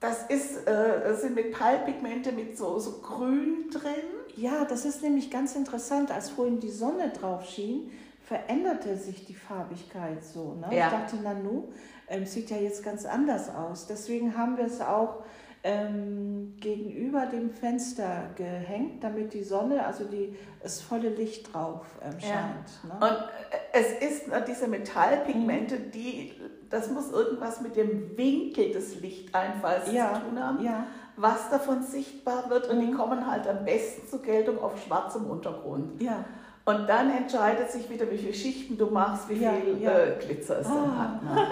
das 0.00 0.24
ist, 0.24 0.66
äh, 0.66 1.14
sind 1.14 1.36
Metallpigmente 1.36 2.32
mit 2.32 2.58
so, 2.58 2.78
so 2.80 2.98
Grün 3.00 3.70
drin. 3.70 3.92
Ja, 4.34 4.64
das 4.64 4.84
ist 4.84 5.02
nämlich 5.02 5.30
ganz 5.30 5.54
interessant. 5.54 6.10
Als 6.10 6.30
vorhin 6.30 6.58
die 6.58 6.70
Sonne 6.70 7.10
drauf 7.10 7.44
schien, 7.44 7.92
veränderte 8.30 8.96
sich 8.96 9.26
die 9.26 9.34
Farbigkeit 9.34 10.22
so. 10.24 10.54
Ne? 10.54 10.68
Ja. 10.76 10.86
Ich 10.86 10.92
dachte, 10.92 11.16
Nanu, 11.16 11.64
ähm, 12.08 12.24
sieht 12.26 12.48
ja 12.50 12.58
jetzt 12.58 12.84
ganz 12.84 13.04
anders 13.04 13.52
aus. 13.52 13.88
Deswegen 13.88 14.38
haben 14.38 14.56
wir 14.56 14.66
es 14.66 14.80
auch 14.80 15.24
ähm, 15.64 16.54
gegenüber 16.60 17.26
dem 17.26 17.50
Fenster 17.50 18.30
gehängt, 18.36 19.02
damit 19.02 19.34
die 19.34 19.42
Sonne, 19.42 19.84
also 19.84 20.04
die, 20.04 20.36
das 20.62 20.80
volle 20.80 21.08
Licht 21.08 21.52
drauf 21.52 21.84
ähm, 22.02 22.12
Ja. 22.20 22.26
scheint. 22.28 22.84
Ne? 22.84 22.94
Und 22.94 23.16
äh, 23.50 23.80
es 23.80 24.10
ist 24.12 24.22
diese 24.46 24.68
Metallpigmente, 24.68 25.80
die, 25.80 26.32
das 26.70 26.88
muss 26.88 27.10
irgendwas 27.10 27.60
mit 27.60 27.74
dem 27.74 28.16
Winkel 28.16 28.70
des 28.70 29.00
Lichteinfalls 29.00 29.92
Ja, 29.92 30.14
zu 30.14 30.20
tun 30.30 30.38
haben. 30.42 30.62
ja, 30.64 30.86
was 31.16 31.50
davon 31.50 31.82
sichtbar 31.82 32.48
wird 32.48 32.68
und 32.70 32.78
die 32.78 32.86
Mhm. 32.86 32.96
kommen 32.96 33.28
halt 33.28 33.48
am 33.48 33.64
besten 33.64 34.06
zur 34.08 34.22
Geltung 34.22 34.56
auf 34.60 34.80
schwarzem 34.86 35.28
Untergrund. 35.28 36.00
ja. 36.00 36.24
Und 36.66 36.88
dann 36.88 37.10
entscheidet 37.10 37.70
sich 37.70 37.88
wieder, 37.90 38.08
wie 38.10 38.18
viele 38.18 38.34
Schichten 38.34 38.76
du 38.76 38.86
machst, 38.86 39.28
wie 39.28 39.42
Ja, 39.42 39.52
viel 39.52 39.82
ja. 39.82 39.90
Äh, 39.98 40.12
Glitzer 40.24 40.60
es 40.60 40.66
dann 40.68 40.76
Ah. 40.76 40.98
hat. 40.98 41.22
Ne? 41.24 41.46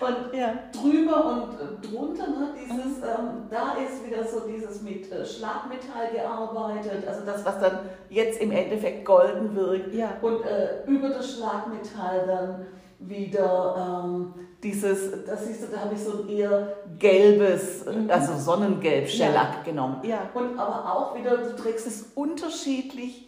und 0.00 0.38
ja. 0.38 0.54
drüber 0.72 1.26
und 1.26 1.54
äh, 1.60 1.86
drunter, 1.86 2.26
ne, 2.28 2.48
dieses, 2.56 2.98
Mhm. 2.98 3.02
ähm, 3.04 3.28
da 3.50 3.72
ist 3.74 4.06
wieder 4.06 4.24
so 4.24 4.40
dieses 4.48 4.80
mit 4.82 5.10
äh, 5.10 5.26
Schlagmetall 5.26 6.12
gearbeitet, 6.14 7.06
also 7.06 7.22
das, 7.26 7.44
was 7.44 7.58
dann 7.60 7.80
jetzt 8.08 8.40
im 8.40 8.52
Endeffekt 8.52 9.04
golden 9.04 9.54
wirkt. 9.56 9.92
Ja. 9.92 10.12
Und 10.22 10.44
äh, 10.44 10.84
über 10.86 11.08
das 11.10 11.32
Schlagmetall 11.36 12.26
dann 12.26 12.66
wieder 13.00 14.02
ähm, 14.04 14.34
dieses, 14.62 15.24
das 15.24 15.46
siehst 15.46 15.62
du, 15.64 15.66
da 15.74 15.80
habe 15.80 15.94
ich 15.94 16.00
so 16.02 16.22
ein 16.22 16.28
eher 16.28 16.68
gelbes, 16.98 17.84
Mhm. 17.86 18.08
also 18.10 18.34
Sonnengelb 18.36 19.08
Shellac 19.08 19.64
genommen. 19.64 19.96
Ja. 20.04 20.28
Und 20.32 20.58
aber 20.58 20.94
auch 20.94 21.14
wieder, 21.16 21.36
du 21.38 21.56
trägst 21.56 21.86
es 21.86 22.12
unterschiedlich 22.14 23.26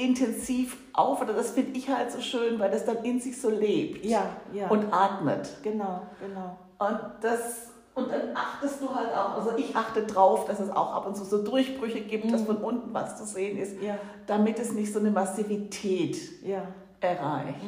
intensiv 0.00 0.76
auf. 0.92 1.20
Oder 1.22 1.34
das 1.34 1.50
finde 1.50 1.78
ich 1.78 1.88
halt 1.88 2.10
so 2.10 2.20
schön, 2.20 2.58
weil 2.58 2.70
das 2.70 2.84
dann 2.84 3.04
in 3.04 3.20
sich 3.20 3.40
so 3.40 3.50
lebt 3.50 4.04
Ja, 4.04 4.22
ja. 4.52 4.68
und 4.68 4.92
atmet. 4.92 5.48
genau, 5.62 6.02
genau. 6.20 6.56
Und 6.78 6.98
das 7.20 7.66
und 7.94 8.10
dann 8.10 8.34
achtest 8.34 8.80
du 8.80 8.94
halt 8.94 9.12
auch, 9.12 9.36
also 9.36 9.50
ich 9.58 9.74
achte 9.76 10.04
drauf, 10.06 10.46
dass 10.46 10.60
es 10.60 10.70
auch 10.70 10.94
ab 10.94 11.06
und 11.06 11.16
zu 11.16 11.24
so 11.24 11.42
Durchbrüche 11.42 12.00
gibt, 12.00 12.32
dass 12.32 12.42
von 12.42 12.56
unten 12.58 12.94
was 12.94 13.18
zu 13.18 13.24
sehen 13.26 13.58
ist, 13.58 13.82
Ja, 13.82 13.98
damit 14.26 14.58
es 14.58 14.72
nicht 14.72 14.92
so 14.92 15.00
eine 15.00 15.10
Massivität 15.10 16.16
ja. 16.42 16.62
erreicht. 17.00 17.58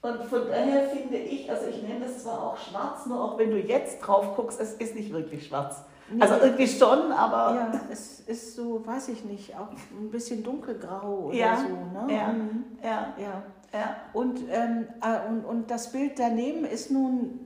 Und 0.00 0.22
von 0.24 0.42
daher 0.48 0.84
finde 0.88 1.16
ich, 1.18 1.50
also 1.50 1.66
ich 1.66 1.82
nenne 1.82 2.04
das 2.06 2.22
zwar 2.22 2.40
auch 2.40 2.56
schwarz, 2.56 3.04
nur 3.06 3.22
auch 3.22 3.36
wenn 3.38 3.50
du 3.50 3.58
jetzt 3.58 3.98
drauf 3.98 4.36
guckst, 4.36 4.60
es 4.60 4.74
ist 4.74 4.94
nicht 4.94 5.12
wirklich 5.12 5.46
schwarz. 5.48 5.82
Nee. 6.10 6.22
Also 6.22 6.34
irgendwie 6.36 6.66
schon, 6.66 7.12
aber 7.12 7.54
Ja, 7.54 7.80
es 7.90 8.20
ist 8.20 8.54
so, 8.56 8.86
weiß 8.86 9.08
ich 9.08 9.24
nicht, 9.24 9.56
auch 9.56 9.68
ein 9.70 10.10
bisschen 10.10 10.42
dunkelgrau 10.42 11.26
oder 11.26 11.36
Ja, 11.36 11.56
so. 11.56 12.06
Ne? 12.06 12.14
ja. 12.14 12.28
Mhm. 12.28 12.64
ja, 12.82 13.14
ja. 13.18 13.42
ja. 13.72 13.96
Und, 14.12 14.40
ähm, 14.50 14.86
äh, 15.02 15.28
und, 15.28 15.44
und 15.44 15.70
das 15.70 15.92
Bild 15.92 16.18
daneben 16.18 16.64
ist 16.64 16.90
nun 16.90 17.40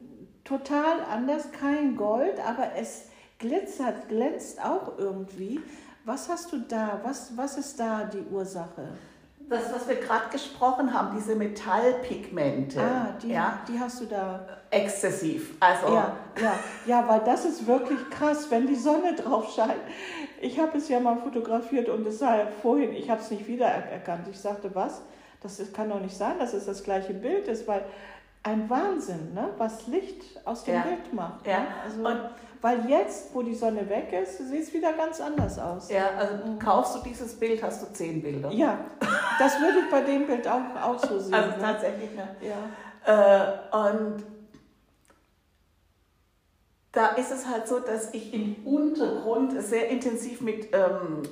total 0.45 1.01
anders, 1.11 1.51
kein 1.53 1.97
Gold, 1.97 2.35
aber 2.47 2.77
es 2.77 3.07
glitzert, 3.39 4.09
glänzt 4.09 4.65
auch 4.65 4.99
irgendwie. 4.99 5.61
Was 6.05 6.29
hast 6.29 6.53
du 6.53 6.59
da? 6.59 7.01
Was, 7.03 7.37
was 7.37 7.57
ist 7.59 7.79
da 7.79 8.05
die 8.05 8.25
Ursache? 8.33 8.89
Das, 9.53 9.73
was 9.73 9.89
wir 9.89 9.97
gerade 9.97 10.29
gesprochen 10.31 10.93
haben, 10.93 11.15
diese 11.17 11.35
Metallpigmente, 11.37 12.81
Ah, 12.81 13.15
die, 13.23 13.29
ja, 13.33 13.59
die 13.69 13.79
hast 13.79 14.01
du 14.01 14.07
da. 14.07 14.47
exzessiv. 14.71 15.55
Also 15.61 15.95
Ja, 15.95 16.17
ja, 16.41 16.55
ja, 16.87 17.09
weil 17.09 17.21
das 17.21 17.45
ist 17.45 17.67
wirklich 17.67 17.99
krass, 18.11 18.51
wenn 18.51 18.67
die 18.67 18.75
Sonne 18.75 19.15
drauf 19.15 19.53
scheint. 19.55 19.75
Ich 20.41 20.59
habe 20.59 20.79
es 20.79 20.89
ja 20.89 20.99
mal 21.01 21.17
fotografiert 21.19 21.89
und 21.89 22.07
es 22.07 22.19
sah 22.19 22.37
ja 22.37 22.47
vorhin, 22.63 22.93
ich 22.93 23.11
habe 23.11 23.21
es 23.21 23.31
nicht 23.31 23.47
wiedererkannt. 23.47 24.27
Ich 24.31 24.41
sagte, 24.41 24.75
was? 24.75 25.03
Das 25.43 25.61
kann 25.73 25.91
doch 25.91 26.01
nicht 26.01 26.17
sein, 26.17 26.39
dass 26.39 26.53
es 26.55 26.67
das 26.67 26.83
gleiche 26.83 27.15
Bild 27.15 27.49
ist, 27.49 27.67
weil 27.69 27.85
ein 28.45 28.69
Wahnsinn, 28.69 29.35
ne? 29.35 29.51
was 29.59 29.87
Licht 29.87 30.23
aus 30.45 30.65
dem 30.65 30.75
Ja. 30.75 30.83
Bild 30.83 31.13
macht. 31.13 31.47
Ja. 31.47 31.61
Ne? 31.61 31.67
Also, 31.85 32.05
Und- 32.05 32.31
weil 32.61 32.89
jetzt, 32.89 33.35
wo 33.35 33.43
die 33.43 33.55
Sonne 33.57 33.89
weg 33.89 34.13
ist, 34.13 34.39
sieht 34.39 34.63
es 34.63 34.73
wieder 34.73 34.93
ganz 34.93 35.21
anders 35.21 35.59
aus. 35.59 35.91
ja, 35.91 36.11
also 36.17 36.35
kaufst 36.63 36.95
du 36.97 37.01
dieses 37.09 37.35
Bild, 37.39 37.61
hast 37.61 37.83
du 37.83 37.93
zehn 37.93 38.23
Bilder. 38.23 38.53
Ja, 38.53 38.79
das 39.39 39.59
würde 39.61 39.81
ich 39.81 39.91
bei 39.91 40.03
dem 40.03 40.27
Bild 40.29 40.47
auch, 40.47 40.61
auch 40.81 40.99
so 40.99 41.19
sehen. 41.19 41.35
Also 41.35 41.57
ne? 41.57 41.63
tatsächlich, 41.63 42.11
ne? 42.15 42.29
Ja. 42.41 43.65
Äh, 43.75 43.89
und 43.91 44.23
da 46.93 47.09
ist 47.17 47.33
es 47.33 47.47
halt 47.49 47.67
so, 47.67 47.81
dass 47.81 48.13
ich 48.15 48.33
im 48.33 48.57
Untergrund 48.65 49.61
sehr 49.61 49.89
intensiv 49.89 50.41
mit, 50.41 50.69
ähm, 50.73 51.23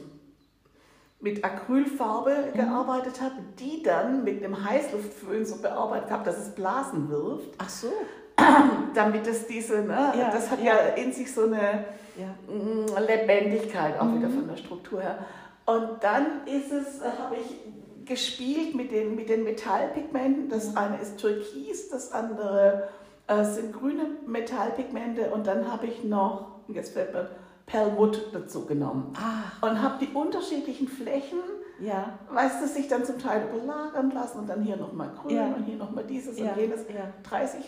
mit 1.20 1.44
Acrylfarbe 1.44 2.34
gearbeitet 2.54 3.20
habe, 3.20 3.34
die 3.58 3.82
dann 3.82 4.24
mit 4.24 4.42
einem 4.42 4.64
Heißluftföhn 4.64 5.44
so 5.44 5.56
bearbeitet 5.60 6.10
habe, 6.10 6.24
dass 6.24 6.38
es 6.38 6.54
Blasen 6.54 7.10
wirft, 7.10 7.50
Ach 7.58 7.68
so. 7.68 7.88
damit 8.94 9.26
es 9.26 9.46
diese, 9.46 9.82
ne, 9.82 10.12
Ja, 10.18 10.30
das 10.30 10.50
hat 10.50 10.60
ja. 10.60 10.72
ja. 10.74 10.78
in 10.94 11.12
sich 11.12 11.32
so 11.32 11.44
eine 11.44 11.84
Ja. 12.16 12.34
mm, 12.52 12.86
Lebendigkeit 13.06 13.98
auch 14.00 14.04
Mhm. 14.04 14.18
wieder 14.18 14.30
von 14.30 14.48
der 14.48 14.56
Struktur 14.56 15.00
her. 15.02 15.18
Und 15.66 16.02
dann 16.02 16.46
ist 16.46 16.72
es, 16.72 17.00
äh, 17.00 17.10
habe 17.22 17.36
ich 17.36 18.06
gespielt 18.06 18.74
mit 18.74 18.90
den, 18.90 19.14
mit 19.14 19.28
den 19.28 19.44
Metallpigmenten. 19.44 20.48
Das 20.48 20.74
eine 20.76 20.98
ist 21.00 21.18
Türkis, 21.18 21.90
das 21.90 22.12
andere 22.12 22.88
äh, 23.28 23.44
sind 23.44 23.72
grüne 23.72 24.06
Metallpigmente 24.26 25.30
und 25.30 25.46
dann 25.46 25.70
habe 25.70 25.86
ich 25.86 26.02
noch, 26.02 26.46
jetzt 26.68 26.94
fällt 26.94 27.12
mir 27.12 27.28
Perlmutt 27.70 28.28
dazu 28.32 28.66
genommen. 28.66 29.12
Ah, 29.16 29.66
Und 29.66 29.80
habe 29.82 30.04
die 30.04 30.12
unterschiedlichen 30.14 30.88
Flächen, 30.88 31.38
ja. 31.78 32.18
weißt 32.32 32.62
du, 32.62 32.66
sich 32.66 32.88
dann 32.88 33.04
zum 33.04 33.18
Teil 33.18 33.42
überlagern 33.52 34.10
lassen 34.12 34.40
und 34.40 34.48
dann 34.48 34.62
hier 34.62 34.76
nochmal 34.76 35.10
grün 35.22 35.36
Ja. 35.36 35.46
und 35.56 35.64
hier 35.64 35.76
nochmal 35.76 36.04
dieses 36.04 36.38
Ja, 36.38 36.52
und 36.52 36.58
jenes. 36.58 36.80
ja. 36.88 37.12
30, 37.28 37.60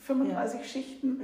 35 0.00 0.66
Schichten. 0.70 1.20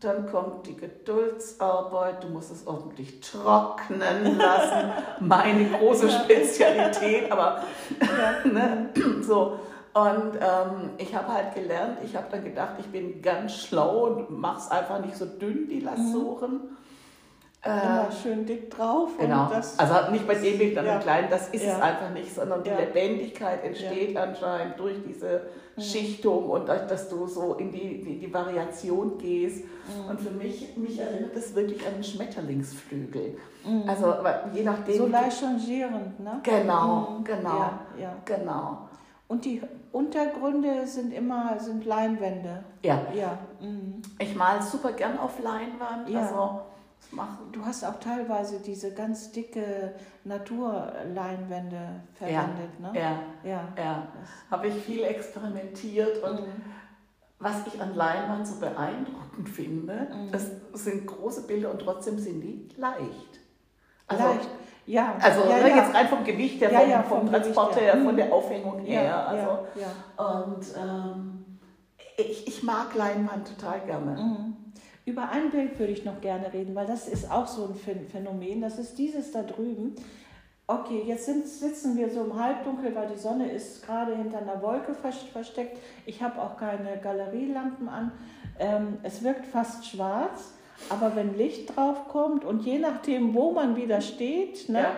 Dann 0.00 0.26
kommt 0.28 0.66
die 0.66 0.76
Geduldsarbeit, 0.76 2.24
du 2.24 2.28
musst 2.28 2.50
es 2.50 2.66
ordentlich 2.66 3.20
trocknen 3.20 4.36
lassen. 4.36 4.90
Meine 5.20 5.64
große 5.70 6.10
Spezialität, 6.10 7.30
aber 7.30 7.62
ne, 8.44 8.88
so. 9.20 9.58
Und 9.94 10.36
ähm, 10.40 10.90
ich 10.98 11.14
habe 11.14 11.28
halt 11.28 11.54
gelernt, 11.54 11.98
ich 12.02 12.16
habe 12.16 12.26
dann 12.30 12.42
gedacht, 12.42 12.76
ich 12.80 12.86
bin 12.86 13.20
ganz 13.22 13.52
schlau 13.54 14.06
und 14.06 14.30
mach's 14.30 14.70
einfach 14.70 14.98
nicht 15.04 15.16
so 15.16 15.26
dünn, 15.26 15.68
die 15.68 15.80
Lassuren. 15.80 16.76
Immer 17.64 18.08
schön 18.10 18.44
dick 18.44 18.70
drauf. 18.70 19.10
Genau. 19.20 19.48
Das, 19.48 19.78
also 19.78 20.10
nicht 20.10 20.26
bei 20.26 20.34
dem 20.34 20.58
Weg 20.58 20.74
dann 20.74 20.84
Ja. 20.84 20.96
im 20.96 21.00
Kleinen, 21.00 21.30
das 21.30 21.48
ist 21.50 21.64
Ja. 21.64 21.76
es 21.76 21.80
einfach 21.80 22.10
nicht, 22.10 22.34
sondern 22.34 22.64
die 22.64 22.70
Ja. 22.70 22.78
Lebendigkeit 22.80 23.62
entsteht 23.64 24.16
anscheinend 24.16 24.80
durch 24.80 24.96
diese 25.06 25.42
Mhm. 25.76 25.80
Schichtung 25.80 26.50
und 26.50 26.68
dadurch, 26.68 26.88
dass 26.88 27.08
du 27.08 27.26
so 27.28 27.54
in 27.54 27.70
die, 27.70 28.02
die, 28.02 28.18
die 28.18 28.34
Variation 28.34 29.16
gehst. 29.16 29.64
Mhm. 29.64 30.10
Und 30.10 30.20
für 30.20 30.30
mich, 30.30 30.76
mich 30.76 30.98
erinnert 30.98 31.36
das 31.36 31.54
wirklich 31.54 31.86
an 31.86 31.94
einen 31.94 32.02
Schmetterlingsflügel. 32.04 33.36
Also 33.86 34.06
aber 34.06 34.46
je 34.52 34.64
nachdem. 34.64 34.94
Mhm. 34.94 34.98
so 34.98 35.06
leicht 35.06 35.38
changierend, 35.40 36.18
ne? 36.18 36.40
Genau, 36.42 37.10
Mhm. 37.20 37.24
genau. 37.24 37.70
Genau. 38.24 38.78
Und 39.28 39.44
die 39.44 39.62
Untergründe 39.92 40.84
sind 40.86 41.12
immer 41.14 41.58
sind 41.60 41.84
Leinwände. 41.86 42.64
Ja, 42.82 43.00
Ja. 43.14 43.38
Mhm. 43.60 44.02
ich 44.18 44.34
male 44.34 44.60
super 44.62 44.92
gern 44.92 45.16
auf 45.18 45.38
Leinwand. 45.40 46.08
Ja. 46.08 46.20
Also, 46.22 46.60
Du 47.52 47.64
hast 47.64 47.84
auch 47.84 48.00
teilweise 48.00 48.60
diese 48.60 48.92
ganz 48.94 49.32
dicke 49.32 49.94
Naturleinwände 50.24 52.00
verwendet, 52.14 52.80
ne? 52.80 52.90
Ja, 52.94 53.18
Ja. 53.44 53.68
ja. 53.76 54.08
Habe 54.50 54.68
ich 54.68 54.74
viel 54.82 55.02
experimentiert 55.04 56.22
und 56.22 56.40
Mhm. 56.40 56.46
was 57.38 57.66
ich 57.66 57.80
an 57.80 57.94
Leinwand 57.94 58.46
so 58.46 58.58
beeindruckend 58.60 59.48
finde, 59.48 60.08
Mhm. 60.14 60.30
das 60.32 60.46
sind 60.74 61.06
große 61.06 61.46
Bilder 61.46 61.70
und 61.70 61.80
trotzdem 61.80 62.18
sind 62.18 62.40
die 62.40 62.68
leicht. 62.76 63.40
Also, 64.06 64.24
Leicht. 64.24 64.48
Ja. 64.86 65.14
Also 65.20 65.42
ja, 65.48 65.58
ne, 65.58 65.68
ja. 65.70 65.76
jetzt 65.76 65.94
rein 65.94 66.08
vom 66.08 66.24
Gewicht 66.24 66.60
her, 66.60 66.72
Ja, 66.72 66.80
vom, 66.80 66.90
ja, 66.90 67.02
vom, 67.02 67.18
vom 67.20 67.28
Transport 67.30 67.80
her, 67.80 67.92
von 67.92 68.12
Mhm. 68.12 68.16
der 68.16 68.32
Aufhängung 68.32 68.78
her. 68.80 69.02
ja, 69.04 69.24
also, 69.26 69.58
ja, 69.76 69.82
ja. 70.16 70.24
Und 70.42 70.64
ähm, 70.76 71.44
ich, 72.16 72.46
ich 72.48 72.62
mag 72.62 72.94
Leinwand 72.94 73.48
total 73.58 73.80
gerne. 73.82 74.10
Mhm. 74.20 74.56
Über 75.04 75.30
ein 75.30 75.50
Bild 75.50 75.78
würde 75.78 75.92
ich 75.92 76.04
noch 76.04 76.20
gerne 76.20 76.52
reden, 76.52 76.74
weil 76.74 76.86
das 76.86 77.08
ist 77.08 77.30
auch 77.30 77.46
so 77.46 77.64
ein 77.64 77.74
Phän- 77.74 78.06
Phänomen. 78.10 78.60
Das 78.60 78.78
ist 78.78 78.96
dieses 78.98 79.32
da 79.32 79.42
drüben. 79.42 79.94
Okay, 80.68 81.02
jetzt 81.06 81.26
sind, 81.26 81.46
sitzen 81.46 81.96
wir 81.96 82.08
so 82.08 82.22
im 82.22 82.38
Halbdunkel, 82.38 82.94
weil 82.94 83.08
die 83.08 83.18
Sonne 83.18 83.50
ist 83.50 83.84
gerade 83.84 84.16
hinter 84.16 84.38
einer 84.38 84.62
Wolke 84.62 84.94
vers- 84.94 85.24
versteckt. 85.32 85.78
Ich 86.06 86.22
habe 86.22 86.40
auch 86.40 86.56
keine 86.56 86.98
Galerielampen 87.02 87.88
an. 87.88 88.12
Ähm, 88.60 88.98
es 89.02 89.22
wirkt 89.24 89.44
fast 89.46 89.84
schwarz, 89.86 90.52
aber 90.88 91.16
wenn 91.16 91.36
Licht 91.36 91.74
drauf 91.76 92.06
kommt 92.08 92.44
und 92.44 92.64
je 92.64 92.78
nachdem, 92.78 93.34
wo 93.34 93.50
man 93.50 93.74
wieder 93.74 94.00
steht, 94.00 94.68
ne, 94.68 94.78
Ja. 94.82 94.90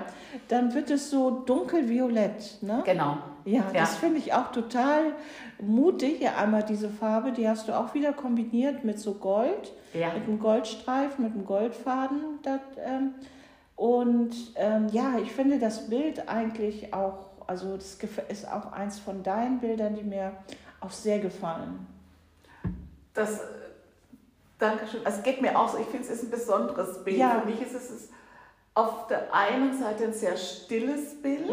dann 0.49 0.75
wird 0.75 0.91
es 0.91 1.11
so 1.11 1.31
dunkelviolett. 1.31 2.59
Ne? 2.63 2.83
Genau. 2.85 3.17
Ja, 3.45 3.61
Ja. 3.73 3.81
das 3.81 3.97
finde 3.97 4.19
ich 4.19 4.33
auch 4.33 4.53
total 4.53 5.13
mutig. 5.61 6.21
Ja, 6.21 6.37
einmal 6.37 6.63
diese 6.63 6.89
Farbe, 6.89 7.33
die 7.33 7.49
hast 7.49 7.69
du 7.69 7.73
auch 7.77 7.95
wieder 7.95 8.13
kombiniert 8.13 8.85
mit 8.85 8.99
so 8.99 9.15
Gold, 9.15 9.73
Ja. 9.93 10.13
mit 10.15 10.25
einem 10.25 10.39
Goldstreifen, 10.39 11.25
mit 11.25 11.35
einem 11.35 11.45
Goldfaden. 11.45 12.21
Das, 12.43 12.61
ähm, 12.85 13.15
und 13.77 14.33
ähm, 14.57 14.89
ja, 14.93 15.19
ich 15.23 15.33
finde 15.33 15.59
das 15.59 15.89
Bild 15.89 16.29
eigentlich 16.29 16.95
auch, 16.95 17.27
also 17.47 17.77
das 17.77 17.99
ist 18.29 18.51
auch 18.51 18.73
eins 18.73 18.99
von 18.99 19.23
deinen 19.23 19.59
Bildern, 19.61 19.95
die 19.95 20.05
mir 20.05 20.33
auch 20.81 20.91
sehr 20.91 21.19
gefallen. 21.19 21.87
Das, 23.13 23.41
äh, 23.41 23.43
Dankeschön. 24.59 25.01
Also, 25.05 25.19
es 25.19 25.25
geht 25.25 25.43
mir 25.43 25.59
auch 25.59 25.69
so. 25.69 25.79
Ich 25.79 25.87
finde, 25.87 26.05
es 26.07 26.11
ist 26.11 26.23
ein 26.25 26.31
besonderes 26.31 27.03
Bild. 27.05 27.19
Ja. 27.19 27.41
Für 27.41 27.47
mich 27.47 27.61
ist 27.61 27.75
es 27.75 27.91
ist 27.91 28.11
auf 28.75 29.07
der 29.07 29.33
einen 29.33 29.79
Seite 29.79 30.05
ein 30.05 30.13
sehr 30.13 30.37
stilles 30.37 31.23
Bild, 31.23 31.49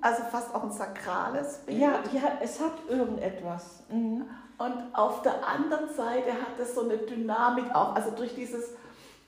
also 0.00 0.22
fast 0.24 0.52
auch 0.52 0.64
ein 0.64 0.72
sakrales 0.72 1.58
Bild. 1.58 1.78
Mhm. 1.78 1.82
Ja, 1.82 1.92
ja, 2.12 2.38
es 2.42 2.60
hat 2.60 2.72
irgendetwas. 2.88 3.84
Mhm. 3.88 4.24
Und 4.58 4.74
auf 4.92 5.22
der 5.22 5.46
anderen 5.46 5.88
Seite 5.94 6.32
hat 6.32 6.58
es 6.60 6.74
so 6.74 6.82
eine 6.82 6.96
Dynamik 6.96 7.72
auch, 7.72 7.94
also 7.94 8.10
durch 8.10 8.34
dieses, 8.34 8.70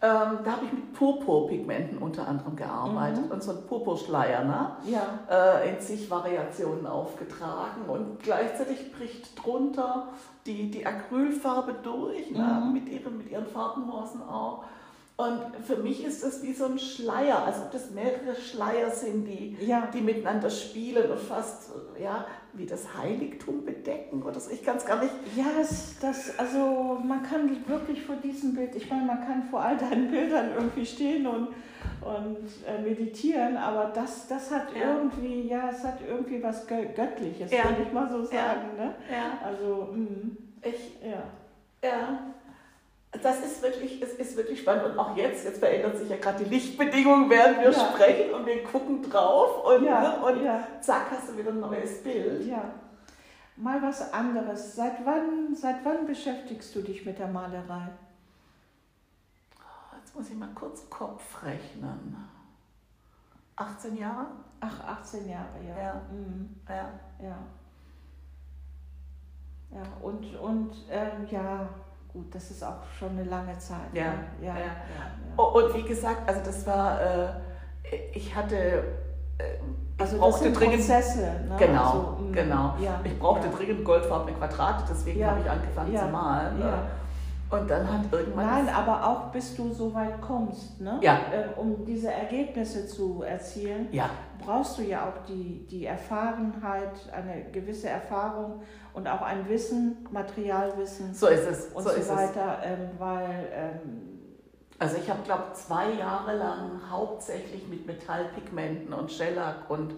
ähm, 0.00 0.38
da 0.42 0.52
habe 0.52 0.64
ich 0.64 0.72
mit 0.72 0.94
Purpurpigmenten 0.94 1.98
unter 1.98 2.26
anderem 2.26 2.56
gearbeitet 2.56 3.30
und 3.30 3.42
so 3.42 3.52
ein 3.52 3.66
Purpurschleier, 3.68 4.44
ne? 4.44 4.76
Ja, 4.86 5.18
äh, 5.30 5.74
in 5.74 5.80
sich 5.80 6.10
Variationen 6.10 6.86
aufgetragen 6.86 7.82
und 7.86 8.20
gleichzeitig 8.20 8.92
bricht 8.92 9.44
drunter 9.44 10.08
die, 10.46 10.70
die 10.70 10.86
Acrylfarbe 10.86 11.74
durch, 11.82 12.30
ne, 12.30 12.70
mit, 12.72 12.88
ihren, 12.88 13.18
mit 13.18 13.30
ihren 13.30 13.46
Farbnuancen 13.46 14.22
auch. 14.22 14.64
Und 15.20 15.40
für 15.66 15.74
mich 15.78 16.04
ist 16.04 16.22
das 16.22 16.44
wie 16.44 16.52
so 16.52 16.66
ein 16.66 16.78
Schleier, 16.78 17.44
als 17.44 17.58
ob 17.58 17.72
das 17.72 17.90
mehrere 17.90 18.36
Schleier 18.36 18.88
sind, 18.88 19.24
die, 19.24 19.56
Ja. 19.60 19.88
die 19.92 20.00
miteinander 20.00 20.48
spielen 20.48 21.10
und 21.10 21.18
fast 21.18 21.72
ja, 22.00 22.24
wie 22.52 22.64
das 22.66 22.86
Heiligtum 22.96 23.64
bedecken 23.64 24.22
oder 24.22 24.38
so. 24.38 24.48
Ich 24.52 24.62
kann 24.64 24.76
es 24.76 24.86
gar 24.86 25.02
nicht. 25.02 25.12
Ja, 25.36 25.46
es, 25.60 25.98
das, 25.98 26.38
also 26.38 27.00
man 27.04 27.24
kann 27.24 27.50
wirklich 27.66 28.00
vor 28.04 28.14
diesem 28.14 28.54
Bild, 28.54 28.76
ich 28.76 28.88
meine, 28.88 29.06
man 29.06 29.26
kann 29.26 29.42
vor 29.50 29.60
all 29.60 29.76
deinen 29.76 30.08
Bildern 30.08 30.50
irgendwie 30.56 30.86
stehen 30.86 31.26
und, 31.26 31.48
und 32.00 32.46
äh, 32.64 32.80
meditieren, 32.80 33.56
aber 33.56 33.90
das, 33.92 34.28
das 34.28 34.52
hat 34.52 34.68
Ja. 34.72 34.98
irgendwie, 34.98 35.48
ja, 35.48 35.68
es 35.70 35.82
hat 35.82 35.98
irgendwie 36.08 36.40
was 36.44 36.68
Gö- 36.68 36.92
Göttliches, 36.94 37.50
Ja. 37.50 37.64
würde 37.64 37.82
ich 37.84 37.92
mal 37.92 38.08
so 38.08 38.22
sagen. 38.22 38.76
Ne? 38.76 38.94
Ja, 39.10 39.44
Also, 39.44 39.88
mm, 39.92 40.36
ich, 40.62 40.92
ja. 41.04 41.24
ja. 41.82 42.18
Das 43.22 43.40
ist 43.40 43.62
wirklich, 43.62 44.00
es 44.02 44.14
ist 44.14 44.36
wirklich 44.36 44.60
spannend. 44.60 44.84
Und 44.86 44.98
auch 44.98 45.16
jetzt, 45.16 45.44
jetzt 45.44 45.58
verändert 45.58 45.96
sich 45.98 46.08
ja 46.08 46.16
gerade 46.16 46.44
die 46.44 46.50
Lichtbedingungen, 46.50 47.28
während 47.30 47.58
wir 47.58 47.70
Ja. 47.70 47.78
sprechen 47.90 48.34
und 48.34 48.46
wir 48.46 48.62
gucken 48.64 49.02
drauf 49.02 49.64
und, 49.64 49.84
Ja, 49.84 50.00
ne, 50.00 50.24
und 50.24 50.44
ja. 50.44 50.66
zack, 50.80 51.10
hast 51.10 51.28
du 51.30 51.36
wieder 51.36 51.50
ein 51.50 51.60
neues 51.60 52.02
Bild. 52.02 52.46
Ja. 52.46 52.62
Mal 53.56 53.82
was 53.82 54.12
anderes. 54.12 54.76
Seit 54.76 55.04
wann, 55.04 55.54
seit 55.54 55.84
wann 55.84 56.06
beschäftigst 56.06 56.74
du 56.76 56.80
dich 56.82 57.04
mit 57.04 57.18
der 57.18 57.26
Malerei? 57.28 57.88
Jetzt 59.98 60.14
muss 60.14 60.28
ich 60.30 60.36
mal 60.36 60.48
kurz 60.54 60.88
Kopf 60.88 61.42
rechnen. 61.44 62.16
18 63.56 63.96
Jahre? 63.96 64.26
Ach, 64.60 64.80
18 65.00 65.28
Jahre, 65.28 65.58
ja. 65.68 65.76
Ja. 65.76 65.94
Mm, 66.12 66.54
Ja. 66.68 66.90
ja. 67.22 67.38
Ja, 69.70 69.82
und, 70.00 70.34
und 70.36 70.72
ähm, 70.90 71.26
ja, 71.30 71.68
gut, 72.08 72.34
das 72.34 72.50
ist 72.50 72.62
auch 72.64 72.82
schon 72.98 73.10
eine 73.10 73.24
lange 73.24 73.56
Zeit. 73.58 73.92
Ja, 73.92 74.04
ne? 74.04 74.12
ja, 74.42 74.54
ja. 74.54 74.60
ja, 75.36 75.42
Und 75.44 75.74
wie 75.74 75.82
gesagt, 75.82 76.28
also 76.28 76.40
das 76.44 76.66
war, 76.66 77.00
äh, 77.00 77.28
ich 78.12 78.34
hatte, 78.34 78.56
äh, 79.38 79.54
ich 79.96 80.00
Also 80.00 80.18
brauchte 80.18 80.44
sind 80.44 80.58
dringend, 80.58 80.78
Prozesse. 80.78 81.20
Ne? 81.48 81.56
genau, 81.58 81.82
also, 81.82 82.16
mm, 82.22 82.32
genau. 82.32 82.74
Ja, 82.80 83.00
Ich 83.04 83.18
brauchte 83.18 83.46
ja. 83.48 83.52
dringend 83.52 83.84
goldfarbene 83.84 84.36
Quadrate, 84.36 84.84
deswegen 84.88 85.18
Ja, 85.20 85.30
habe 85.30 85.40
ich 85.40 85.50
angefangen 85.50 85.92
ja, 85.92 86.00
zu 86.06 86.08
malen. 86.08 86.62
Und 87.50 87.70
dann 87.70 87.90
hat 87.90 88.12
irgendwann 88.12 88.46
Nein, 88.46 88.68
aber 88.68 89.06
auch 89.06 89.32
bis 89.32 89.56
du 89.56 89.72
so 89.72 89.94
weit 89.94 90.20
kommst, 90.20 90.80
ne? 90.80 90.98
Ja. 91.00 91.18
Ähm, 91.32 91.50
um 91.56 91.84
diese 91.84 92.12
Ergebnisse 92.12 92.86
zu 92.86 93.22
erzielen, 93.22 93.88
ja, 93.90 94.10
brauchst 94.44 94.78
du 94.78 94.82
ja 94.82 95.08
auch 95.08 95.24
die, 95.26 95.66
die 95.70 95.86
Erfahrenheit, 95.86 96.92
eine 97.10 97.50
gewisse 97.50 97.88
Erfahrung 97.88 98.62
und 98.92 99.06
auch 99.08 99.22
ein 99.22 99.48
Wissen, 99.48 100.06
Materialwissen 100.10 101.14
so 101.14 101.26
ist 101.28 101.48
es, 101.48 101.66
und 101.72 101.82
so 101.84 101.90
so, 101.90 102.14
weiter, 102.14 102.58
ähm, 102.62 102.90
weil 102.98 103.48
ähm, 103.52 104.20
Also 104.78 104.96
ich 104.96 105.08
habe, 105.08 105.20
glaube 105.24 105.44
zwei 105.54 105.90
Jahre 105.92 106.36
lang 106.36 106.82
hauptsächlich 106.90 107.66
mit 107.66 107.86
Metallpigmenten 107.86 108.92
und 108.92 109.10
Shellac 109.10 109.70
und 109.70 109.94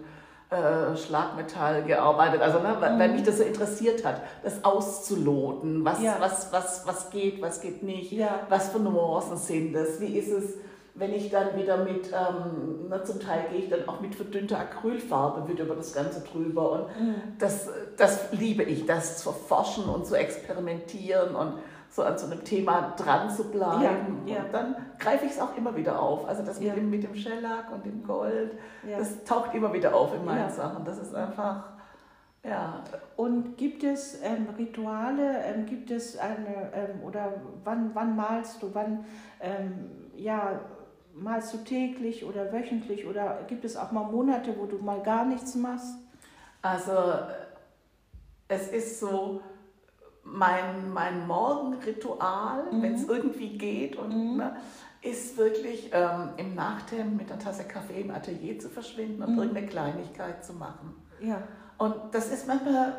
äh, 0.51 0.97
Schlagmetall 0.97 1.83
gearbeitet. 1.83 2.41
Also 2.41 2.59
ne, 2.59 2.75
weil, 2.79 2.99
weil 2.99 3.07
Mhm. 3.07 3.13
mich 3.15 3.23
das 3.23 3.37
so 3.37 3.43
interessiert 3.43 4.03
hat, 4.05 4.21
das 4.43 4.63
auszuloten, 4.65 5.85
was, 5.85 6.01
Ja. 6.01 6.17
was, 6.19 6.51
was, 6.51 6.85
was 6.85 7.09
geht, 7.09 7.41
was 7.41 7.61
geht 7.61 7.83
nicht, 7.83 8.11
ja, 8.11 8.41
was 8.49 8.69
für 8.69 8.79
Nuancen 8.79 9.37
sind 9.37 9.73
das, 9.73 10.01
wie 10.01 10.17
ist 10.17 10.29
es, 10.29 10.55
wenn 10.93 11.13
ich 11.13 11.29
dann 11.31 11.55
wieder 11.55 11.77
mit, 11.77 12.07
ähm, 12.09 12.87
na, 12.89 13.01
zum 13.05 13.21
Teil 13.21 13.45
gehe 13.49 13.59
ich 13.61 13.69
dann 13.69 13.87
auch 13.87 14.01
mit 14.01 14.13
verdünnter 14.13 14.59
Acrylfarbe 14.59 15.47
wieder 15.49 15.63
über 15.63 15.75
das 15.75 15.93
Ganze 15.93 16.19
drüber 16.21 16.71
und 16.73 16.81
mhm. 17.01 17.15
das, 17.39 17.69
das 17.95 18.19
liebe 18.33 18.63
ich, 18.63 18.85
das 18.85 19.19
zu 19.23 19.31
forschen 19.31 19.85
und 19.85 20.05
zu 20.05 20.15
experimentieren 20.15 21.33
und 21.33 21.53
so 21.91 22.03
an 22.03 22.17
so 22.17 22.25
einem 22.25 22.43
Thema 22.45 22.93
dran 22.97 23.29
zu 23.29 23.51
bleiben. 23.51 24.23
Ja, 24.25 24.35
ja. 24.35 24.43
Und 24.43 24.53
dann 24.53 24.75
greife 24.97 25.25
ich 25.25 25.31
es 25.31 25.39
auch 25.41 25.55
immer 25.57 25.75
wieder 25.75 25.99
auf. 26.01 26.27
Also 26.27 26.41
das 26.41 26.59
Ja. 26.61 26.69
mit, 26.69 26.77
dem, 26.77 26.89
mit 26.89 27.03
dem 27.03 27.13
Shellac 27.15 27.69
und 27.71 27.85
dem 27.85 28.01
Gold, 28.03 28.57
ja. 28.87 28.97
das 28.97 29.23
taucht 29.25 29.53
immer 29.53 29.73
wieder 29.73 29.93
auf 29.93 30.15
in 30.15 30.23
meinen 30.23 30.39
Ja. 30.39 30.49
Sachen. 30.49 30.85
Das 30.85 30.97
ist 30.97 31.13
einfach, 31.13 31.65
ja. 32.45 32.81
Und 33.17 33.57
gibt 33.57 33.83
es 33.83 34.21
ähm, 34.23 34.47
Rituale, 34.57 35.43
ähm, 35.43 35.65
gibt 35.65 35.91
es 35.91 36.17
eine, 36.17 36.71
ähm, 36.73 37.03
oder 37.03 37.33
wann, 37.65 37.91
wann 37.93 38.15
malst 38.15 38.63
du, 38.63 38.69
wann, 38.73 39.05
ähm, 39.41 39.91
ja, 40.15 40.61
malst 41.13 41.53
du 41.53 41.57
täglich 41.57 42.23
oder 42.23 42.53
wöchentlich 42.53 43.05
oder 43.05 43.39
gibt 43.47 43.65
es 43.65 43.75
auch 43.75 43.91
mal 43.91 44.05
Monate, 44.05 44.55
wo 44.57 44.65
du 44.65 44.77
mal 44.77 45.01
gar 45.01 45.25
nichts 45.25 45.55
machst? 45.55 45.95
Also 46.61 46.93
es 48.47 48.69
ist 48.69 48.99
so 49.01 49.41
mein, 50.23 50.91
mein 50.93 51.27
Morgenritual, 51.27 52.63
Mhm. 52.71 52.81
wenn 52.81 52.93
es 52.95 53.07
irgendwie 53.07 53.57
geht 53.57 53.95
und 53.95 54.09
Mhm. 54.09 54.37
ne, 54.37 54.55
ist 55.01 55.35
wirklich 55.37 55.89
ähm, 55.93 56.29
im 56.37 56.53
Nachthemd 56.55 57.17
mit 57.17 57.31
einer 57.31 57.39
Tasse 57.39 57.63
Kaffee 57.63 58.01
im 58.01 58.11
Atelier 58.11 58.59
zu 58.59 58.69
verschwinden 58.69 59.23
und 59.23 59.33
Mhm. 59.33 59.39
irgendeine 59.39 59.67
Kleinigkeit 59.67 60.45
zu 60.45 60.53
machen. 60.53 60.95
Ja, 61.19 61.41
Und 61.77 61.95
das 62.11 62.31
ist 62.31 62.47
manchmal, 62.47 62.93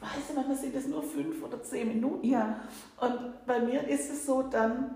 weiß 0.00 0.28
ich, 0.30 0.34
manchmal 0.36 0.56
sind 0.56 0.74
es 0.76 0.86
nur 0.86 1.02
fünf 1.02 1.42
oder 1.42 1.60
zehn 1.62 1.88
Minuten. 1.88 2.24
ja, 2.26 2.56
Und 3.00 3.44
bei 3.46 3.58
mir 3.60 3.86
ist 3.88 4.10
es 4.12 4.24
so, 4.26 4.42
dann 4.42 4.94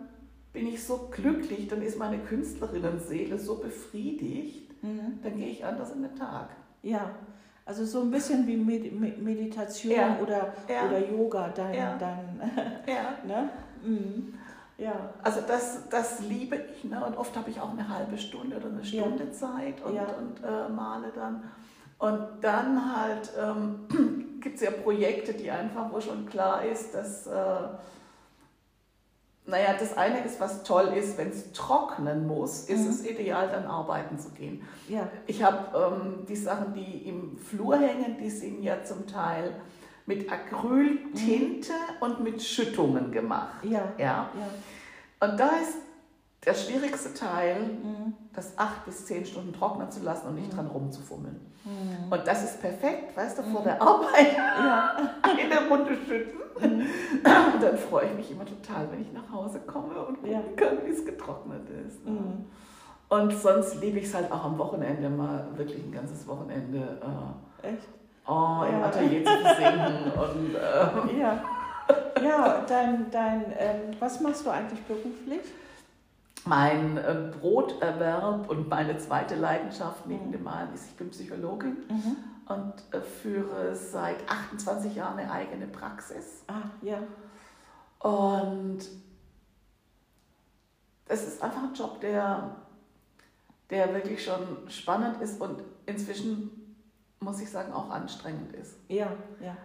bin 0.53 0.69
ich 0.69 0.85
so 0.85 1.09
glücklich, 1.11 1.67
dann 1.67 1.83
ist 1.83 1.99
meine 1.99 2.19
Künstlerinnenseele 2.19 3.37
so 3.41 3.57
befriedigt, 3.57 4.81
mhm. 4.85 5.19
dann 5.25 5.37
gehe 5.37 5.49
ich 5.49 5.65
anders 5.65 5.91
in 5.93 6.03
den 6.03 6.15
Tag. 6.15 6.51
ja. 6.83 7.11
Also 7.67 7.85
so 7.87 8.03
ein 8.03 8.11
bisschen 8.11 8.47
wie 8.47 8.57
Med 8.57 8.93
Me- 8.93 9.15
Meditation 9.19 9.93
Ja. 9.93 10.19
oder, 10.21 10.53
Ja. 10.69 10.87
oder 10.87 10.99
Yoga, 11.11 11.49
dein, 11.49 11.75
Ja. 11.75 11.97
dein 11.99 12.41
Ja. 12.87 13.15
ne? 13.27 13.49
Mhm. 13.83 14.35
Ja, 14.77 14.93
Also 15.23 15.41
das, 15.47 15.89
das 15.89 16.21
liebe 16.21 16.57
ich. 16.57 16.85
Ne? 16.85 17.03
Und 17.05 17.17
oft 17.17 17.35
habe 17.37 17.49
ich 17.49 17.61
auch 17.61 17.71
eine 17.71 17.89
halbe 17.89 18.19
Stunde 18.19 18.57
oder 18.57 18.67
eine 18.67 18.83
Ja. 18.83 19.03
Stunde 19.05 19.31
Zeit 19.31 19.81
und, 19.83 19.95
Ja. 19.95 20.03
und 20.19 20.43
äh, 20.45 20.69
male 20.71 21.11
dann. 21.15 21.45
Und 21.99 22.27
dann 22.43 22.97
halt 22.97 23.31
ähm, 23.41 23.87
gibt 24.41 24.57
es 24.57 24.63
ja 24.63 24.71
Projekte, 24.71 25.33
die 25.33 25.51
einfach, 25.51 25.91
wo 25.93 26.01
schon 26.01 26.27
klar 26.27 26.65
ist, 26.65 26.93
dass, 26.95 27.27
äh, 27.27 27.33
naja, 29.47 29.75
das 29.79 29.97
eine 29.97 30.25
ist, 30.25 30.41
was 30.41 30.63
toll 30.63 30.93
ist, 30.97 31.19
wenn 31.19 31.29
es 31.29 31.53
trocknen 31.53 32.27
muss, 32.27 32.63
ist 32.69 32.83
Mhm. 32.85 32.89
es 32.91 33.07
ideal, 33.07 33.49
dann 33.49 33.67
arbeiten 33.67 34.19
zu 34.19 34.31
gehen. 34.31 34.63
ja, 34.89 35.09
Ich 35.27 35.43
habe 35.43 35.77
ähm, 35.97 36.25
die 36.27 36.37
Sachen, 36.37 36.73
die 36.75 37.09
im 37.09 37.37
Flur 37.37 37.77
hängen, 37.79 38.17
die 38.19 38.31
sind 38.31 38.63
ja 38.63 38.83
zum 38.85 39.07
Teil 39.07 39.55
mit 40.07 40.31
Acryltinte 40.31 41.73
und 42.01 42.21
mit 42.23 42.43
Schüttungen 42.43 43.11
gemacht. 43.13 43.63
ja, 43.65 43.93
Ja? 43.99 44.29
ja. 44.35 45.29
Und 45.29 45.39
da 45.41 45.51
ist 45.63 45.77
der 46.45 46.55
schwierigste 46.55 47.15
Teil, 47.15 47.57
Mhm. 47.63 48.15
das 48.35 48.59
acht 48.59 48.85
bis 48.85 49.07
zehn 49.07 49.25
Stunden 49.25 49.53
trocknen 49.55 49.91
zu 49.91 50.03
lassen 50.03 50.29
und 50.29 50.35
nicht 50.37 50.53
Mhm. 50.53 50.57
dran 50.57 50.67
rumzufummeln. 50.67 51.41
Mhm. 51.65 52.13
Und 52.13 52.27
das 52.27 52.45
ist 52.45 52.61
perfekt, 52.61 53.17
weißt 53.17 53.39
du, 53.39 53.43
vor 53.45 53.61
Mhm. 53.61 53.65
der 53.65 53.81
Arbeit 53.83 54.37
Ja, 54.37 54.97
eine 55.23 55.69
Runde 55.69 55.97
schütten. 56.07 56.83
Und 57.55 57.63
dann 57.63 57.77
freue 57.79 58.07
ich 58.07 58.15
mich 58.15 58.31
immer 58.31 58.45
total, 58.45 58.91
wenn 58.91 59.01
ich 59.03 59.13
nach 59.13 59.31
Hause 59.33 59.61
komme 59.61 59.95
und 60.07 60.17
gucken 60.17 60.33
Ja. 60.33 60.41
kann, 60.57 60.79
wie 60.85 60.91
es 60.91 61.05
getrocknet 61.05 61.69
ist. 61.87 62.05
ne? 62.05 62.13
Mhm. 62.13 62.45
Und 63.09 63.33
sonst 63.33 63.81
liebe 63.81 63.99
ich 63.99 64.07
es 64.07 64.15
halt 64.15 64.31
auch 64.33 64.45
am 64.45 64.59
Wochenende 64.59 65.09
mal 65.09 65.47
wirklich 65.57 65.83
ein 65.85 65.93
ganzes 65.93 66.27
Wochenende 66.27 66.79
äh, 67.63 67.69
echt. 67.69 67.89
oh, 68.27 68.65
im 68.69 68.81
Ja. 68.81 68.87
Atelier 68.87 69.25
zu 69.25 69.31
versinken. 69.33 70.13
und 70.19 70.55
äh, 70.55 71.21
Ja, 71.21 71.45
ja 72.23 72.65
dein, 72.67 73.11
dein 73.11 73.45
ähm, 73.59 73.97
was 74.01 74.21
machst 74.21 74.45
du 74.47 74.51
eigentlich 74.51 74.81
beruflich? 74.85 75.41
mein 76.47 76.99
äh, 76.99 77.31
Broterwerb 77.41 78.51
und 78.51 78.69
meine 78.69 78.99
zweite 78.99 79.35
Leidenschaft 79.35 80.07
neben 80.07 80.27
Mhm. 80.29 80.33
dem 80.33 80.43
Malen 80.45 80.69
ist, 80.75 80.89
ich 80.91 80.97
bin 80.97 81.09
Psychologin 81.11 81.77
Mhm. 81.89 82.17
und 82.49 82.75
äh, 82.93 83.01
führe 83.01 83.75
seit 83.75 84.17
28 84.29 84.95
Jahren 84.95 85.19
eine 85.19 85.31
eigene 85.31 85.67
Praxis. 85.67 86.43
Ah, 86.49 86.69
ja. 86.83 86.99
Und 88.05 88.81
es 91.07 91.27
ist 91.27 91.43
einfach 91.43 91.63
ein 91.63 91.73
Job, 91.73 92.01
der, 92.03 92.55
der 93.71 93.95
wirklich 93.95 94.23
schon 94.23 94.69
spannend 94.69 95.23
ist 95.23 95.41
und 95.41 95.63
inzwischen, 95.87 96.77
muss 97.21 97.41
ich 97.41 97.51
sagen, 97.51 97.73
auch 97.73 97.89
anstrengend 97.89 98.55
ist. 98.57 98.77
Ja, 98.89 99.11
ja. 99.41 99.57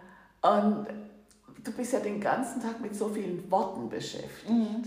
Und 0.50 0.86
du 1.62 1.72
bist 1.72 1.92
ja 1.92 2.00
den 2.00 2.18
ganzen 2.18 2.62
Tag 2.62 2.80
mit 2.80 2.94
so 2.94 3.10
vielen 3.10 3.50
Worten 3.50 3.90
beschäftigt. 3.90 4.48
Mhm. 4.48 4.84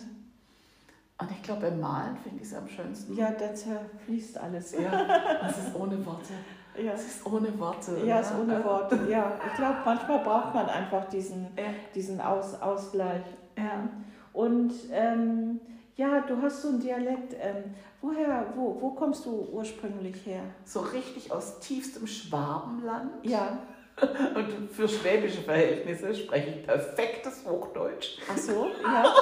Und 1.20 1.32
ich 1.32 1.44
glaube, 1.44 1.62
beim 1.62 1.80
Malen 1.80 2.18
finde 2.18 2.42
ich 2.42 2.48
es 2.50 2.56
am 2.56 2.68
schönsten. 2.68 3.16
Ja, 3.16 3.30
da 3.32 3.54
zerfließt 3.54 4.36
alles. 4.40 4.72
ja, 4.72 5.46
es 5.48 5.58
ist 5.60 5.76
ohne 5.76 6.04
Worte. 6.04 6.34
Ja, 6.76 6.94
Es 6.94 7.06
ist 7.06 7.26
ohne 7.28 7.60
Worte. 7.60 8.00
ja 8.04 8.20
ist 8.20 8.34
ne? 8.34 8.40
ohne 8.42 8.64
Worte. 8.64 9.00
Ja, 9.08 9.40
ich 9.48 9.54
glaube, 9.54 9.78
manchmal 9.86 10.24
braucht 10.24 10.56
man 10.56 10.66
einfach 10.68 11.08
diesen, 11.08 11.56
Ja, 11.56 11.66
diesen 11.94 12.20
Aus, 12.20 12.56
Ausgleich. 12.60 13.22
Ja. 13.58 13.88
Und 14.34 14.72
ähm, 14.92 15.60
ja, 15.96 16.22
du 16.22 16.42
hast 16.42 16.62
so 16.62 16.70
einen 16.70 16.80
Dialekt. 16.82 17.36
Ähm, 17.40 17.76
woher, 18.02 18.48
wo, 18.56 18.78
wo 18.82 18.90
kommst 18.92 19.26
du 19.26 19.48
ursprünglich 19.52 20.26
her? 20.26 20.42
So 20.66 20.80
richtig 20.82 21.32
aus 21.32 21.60
tiefstem 21.60 22.08
Schwabenland. 22.08 23.12
Ja, 23.24 23.60
Und 24.36 24.72
für 24.72 24.88
schwäbische 24.88 25.44
Verhältnisse 25.44 26.16
spreche 26.16 26.50
ich 26.50 26.66
perfektes 26.66 27.46
Hochdeutsch. 27.48 28.18
ach 28.32 28.38
so, 28.38 28.68
ja. 28.84 29.04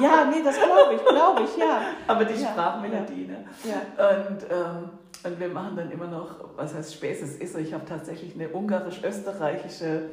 Ja, 0.00 0.24
nee, 0.24 0.42
das 0.42 0.56
glaube 0.56 0.94
ich, 0.94 1.04
glaube 1.04 1.42
ich, 1.42 1.56
ja. 1.58 1.82
Aber 2.06 2.24
die 2.24 2.40
Ja, 2.40 2.48
Sprachmelodie, 2.50 3.26
ne? 3.26 3.44
Ja. 3.64 4.08
Und, 4.08 4.42
ähm, 4.50 4.88
und 5.24 5.38
wir 5.40 5.48
machen 5.48 5.76
dann 5.76 5.90
immer 5.90 6.06
noch, 6.06 6.36
was 6.56 6.74
heißt 6.74 6.94
Späßes 6.94 7.36
ist 7.36 7.52
so, 7.52 7.58
ich 7.58 7.74
habe 7.74 7.84
tatsächlich 7.84 8.34
eine 8.34 8.48
ungarisch-österreichische 8.48 10.10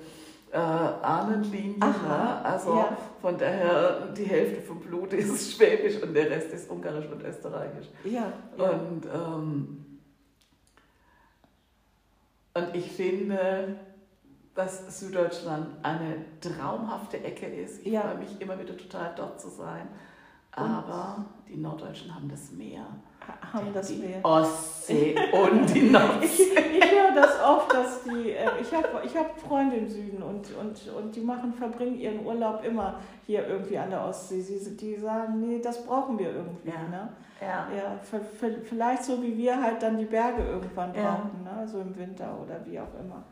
äh, 0.52 0.58
Ahnenlinie. 0.58 1.78
Ne? 1.80 2.42
Also 2.44 2.76
ja. 2.76 2.98
von 3.22 3.38
daher, 3.38 4.08
die 4.18 4.24
Hälfte 4.26 4.62
vom 4.62 4.80
Blut 4.80 5.14
ist 5.14 5.54
Schwäbisch 5.56 6.02
und 6.02 6.14
der 6.14 6.30
Rest 6.30 6.52
ist 6.54 6.70
Ungarisch 6.70 7.06
und 7.12 7.22
Österreichisch. 7.24 7.88
Ja, 8.04 8.32
ja. 8.58 8.70
Und, 8.70 9.06
ähm, 9.06 9.86
und 12.54 12.68
ich 12.76 12.92
finde, 12.92 13.76
dass 14.56 15.00
Süddeutschland 15.00 15.68
eine 15.84 16.26
traumhafte 16.42 17.24
Ecke 17.24 17.46
ist. 17.46 17.86
Ich 17.86 17.94
Ja. 17.94 18.02
freue 18.02 18.18
mich 18.18 18.42
immer 18.42 18.60
wieder 18.60 18.76
total 18.76 19.14
dort 19.16 19.40
zu 19.40 19.50
sein. 19.50 19.88
Aber 20.52 21.26
die 21.48 21.56
Norddeutschen 21.58 22.14
haben 22.14 22.28
das 22.28 22.52
Meer. 22.52 22.86
Ha- 23.26 23.54
haben 23.54 23.72
das 23.74 23.88
die 23.88 23.98
mehr. 23.98 24.20
Ostsee 24.26 25.16
und 25.32 25.74
die 25.74 25.82
Nordsee. 25.92 26.58
Oft, 27.50 27.74
dass 27.74 28.04
die, 28.04 28.32
äh, 28.32 28.48
ich 28.62 28.74
habe 28.74 28.88
ich 29.04 29.16
hab 29.18 29.40
Freunde 29.40 29.78
im 29.78 29.88
Süden 29.90 30.22
und, 30.24 30.48
und, 30.56 30.92
und 30.96 31.16
die 31.16 31.22
machen, 31.22 31.54
verbringen 31.54 32.00
ihren 32.00 32.26
Urlaub 32.26 32.64
immer 32.64 33.00
hier 33.26 33.48
irgendwie 33.48 33.78
an 33.78 33.90
der 33.90 34.06
Ostsee. 34.06 34.42
Sie, 34.42 34.76
die 34.78 34.96
sagen, 34.96 35.40
nee, 35.40 35.60
das 35.60 35.86
brauchen 35.86 36.18
wir 36.20 36.32
irgendwie. 36.32 36.70
Ja. 36.70 36.88
Ne? 36.90 37.10
Ja. 37.42 37.68
Ja, 37.76 37.98
v- 38.02 38.20
v- 38.20 38.62
vielleicht 38.66 39.04
so 39.04 39.22
wie 39.24 39.38
wir 39.38 39.62
halt 39.62 39.82
dann 39.82 39.98
die 39.98 40.06
Berge 40.06 40.44
irgendwann 40.44 40.94
Ja. 40.94 41.02
brauchen, 41.02 41.44
ne? 41.44 41.68
so 41.68 41.80
im 41.80 41.98
Winter 41.98 42.38
oder 42.44 42.60
wie 42.66 42.80
auch 42.80 42.94
immer. 43.00 43.24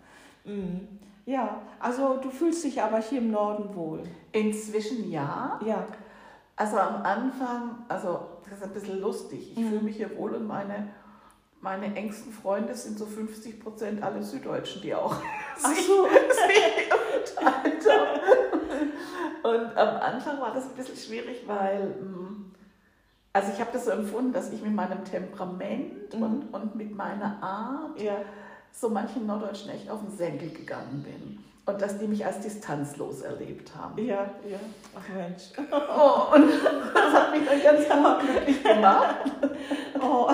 Mhm. 0.45 0.87
Ja, 1.25 1.59
also 1.79 2.15
du 2.17 2.29
fühlst 2.29 2.63
dich 2.63 2.81
aber 2.81 2.99
hier 2.99 3.19
im 3.19 3.31
Norden 3.31 3.75
wohl. 3.75 4.01
Inzwischen 4.31 5.11
ja. 5.11 5.59
Ja, 5.65 5.83
Also 6.55 6.77
am 6.77 7.03
Anfang, 7.03 7.83
also 7.89 8.19
das 8.49 8.59
ist 8.59 8.63
ein 8.63 8.71
bisschen 8.73 9.01
lustig. 9.01 9.51
Ich 9.51 9.59
Mhm. 9.59 9.67
fühle 9.69 9.81
mich 9.81 9.97
hier 9.97 10.17
wohl 10.17 10.33
und 10.35 10.47
meine, 10.47 10.87
meine 11.61 11.95
engsten 11.95 12.31
Freunde 12.31 12.73
sind 12.75 12.97
so 12.99 13.05
50 13.05 13.59
Prozent 13.59 14.03
alle 14.03 14.21
Süddeutschen, 14.23 14.81
die 14.81 14.93
auch 14.93 15.15
Ach 15.63 15.75
so. 15.75 16.07
haben. 17.41 17.71
Und 19.43 19.77
am 19.77 19.97
Anfang 20.01 20.39
war 20.39 20.53
das 20.53 20.65
ein 20.65 20.75
bisschen 20.75 20.95
schwierig, 20.97 21.43
weil, 21.47 21.87
mm, 21.87 22.53
also 23.33 23.51
ich 23.53 23.59
habe 23.59 23.71
das 23.73 23.85
so 23.85 23.91
empfunden, 23.91 24.33
dass 24.33 24.51
ich 24.51 24.61
mit 24.61 24.73
meinem 24.73 25.03
Temperament 25.05 26.13
Mhm. 26.13 26.23
und, 26.23 26.53
und 26.53 26.75
mit 26.75 26.95
meiner 26.95 27.41
Art 27.41 27.99
ja, 28.01 28.17
so 28.71 28.89
manchen 28.89 29.25
Norddeutschen 29.25 29.71
echt 29.71 29.89
auf 29.89 29.99
den 30.01 30.15
Senkel 30.15 30.49
gegangen 30.51 31.03
bin. 31.03 31.43
Und 31.65 31.81
dass 31.81 31.97
die 31.97 32.07
mich 32.07 32.25
als 32.25 32.39
distanzlos 32.39 33.21
erlebt 33.21 33.75
haben. 33.75 33.97
ja, 34.05 34.21
ja. 34.49 34.57
Ach 34.95 35.13
Mensch. 35.13 35.43
Oh, 35.69 36.33
und 36.33 36.49
das 36.93 37.13
hat 37.13 37.31
mich 37.37 37.41
dann 37.45 37.61
ganz 37.61 38.21
glücklich 38.23 38.63
gemacht. 38.63 39.17
Oh. 40.01 40.31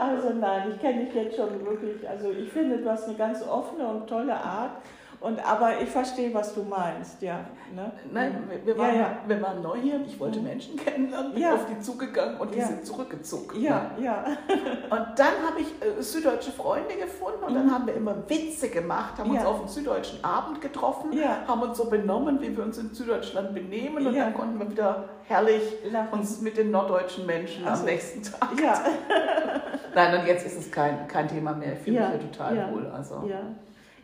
Also 0.00 0.30
nein, 0.30 0.72
ich 0.74 0.80
kenne 0.80 1.04
dich 1.04 1.14
jetzt 1.14 1.36
schon 1.36 1.64
wirklich. 1.64 2.08
Also 2.08 2.30
ich 2.30 2.50
finde, 2.50 2.78
du 2.78 2.90
hast 2.90 3.06
eine 3.08 3.16
ganz 3.16 3.46
offene 3.46 3.86
und 3.86 4.06
tolle 4.06 4.34
Art. 4.34 4.72
Und, 5.20 5.38
aber 5.46 5.78
ich 5.82 5.90
verstehe, 5.90 6.32
was 6.32 6.54
du 6.54 6.62
meinst, 6.62 7.20
ja. 7.20 7.40
Ne? 7.74 7.92
Nein, 8.10 8.42
wir, 8.64 8.78
waren, 8.78 8.94
Ja, 8.94 9.00
ja. 9.02 9.16
wir 9.26 9.42
waren 9.42 9.60
neu 9.60 9.76
hier 9.76 10.00
ich 10.06 10.18
wollte 10.18 10.38
Mhm. 10.38 10.46
Menschen 10.46 10.76
kennenlernen, 10.76 11.34
bin 11.34 11.42
Ja. 11.42 11.52
auf 11.56 11.66
die 11.66 11.78
zugegangen 11.78 12.38
und 12.40 12.54
die 12.54 12.60
sind 12.62 12.86
zurückgezogen. 12.86 13.60
Ja, 13.60 13.90
ja. 14.00 14.24
Und 14.88 15.06
dann 15.18 15.34
habe 15.46 15.60
ich 15.60 15.66
äh, 15.86 16.00
süddeutsche 16.02 16.50
Freunde 16.52 16.94
gefunden 16.96 17.44
und 17.46 17.54
dann 17.54 17.66
Mhm. 17.66 17.70
haben 17.74 17.86
wir 17.86 17.94
immer 17.94 18.16
Witze 18.30 18.70
gemacht, 18.70 19.18
haben 19.18 19.30
uns 19.30 19.44
auf 19.44 19.58
einen 19.60 19.68
süddeutschen 19.68 20.24
Abend 20.24 20.62
getroffen, 20.62 21.12
Ja. 21.12 21.42
haben 21.46 21.60
uns 21.62 21.76
so 21.76 21.90
benommen, 21.90 22.40
wie 22.40 22.56
wir 22.56 22.64
uns 22.64 22.78
in 22.78 22.88
Süddeutschland 22.94 23.52
benehmen 23.54 24.06
und 24.06 24.14
dann 24.16 24.32
konnten 24.32 24.58
wir 24.58 24.70
wieder 24.70 25.04
herrlich 25.28 25.62
Lachen. 25.92 26.18
uns 26.18 26.40
mit 26.40 26.56
den 26.56 26.70
norddeutschen 26.70 27.26
Menschen 27.26 27.64
Ach 27.68 27.78
am 27.78 27.84
nächsten 27.84 28.22
Tag. 28.22 28.48
Ja, 28.58 28.72
Nein, 29.94 30.20
und 30.20 30.26
jetzt 30.26 30.46
ist 30.46 30.58
es 30.58 30.70
kein, 30.70 31.06
kein 31.08 31.28
Thema 31.28 31.52
mehr. 31.54 31.74
Ich 31.74 31.80
fühle 31.80 31.96
Ja, 31.96 32.08
mich 32.10 32.20
hier 32.20 32.30
total 32.32 32.56
ja, 32.56 32.72
wohl. 32.72 32.86
Also. 32.86 33.24
ja. 33.28 33.40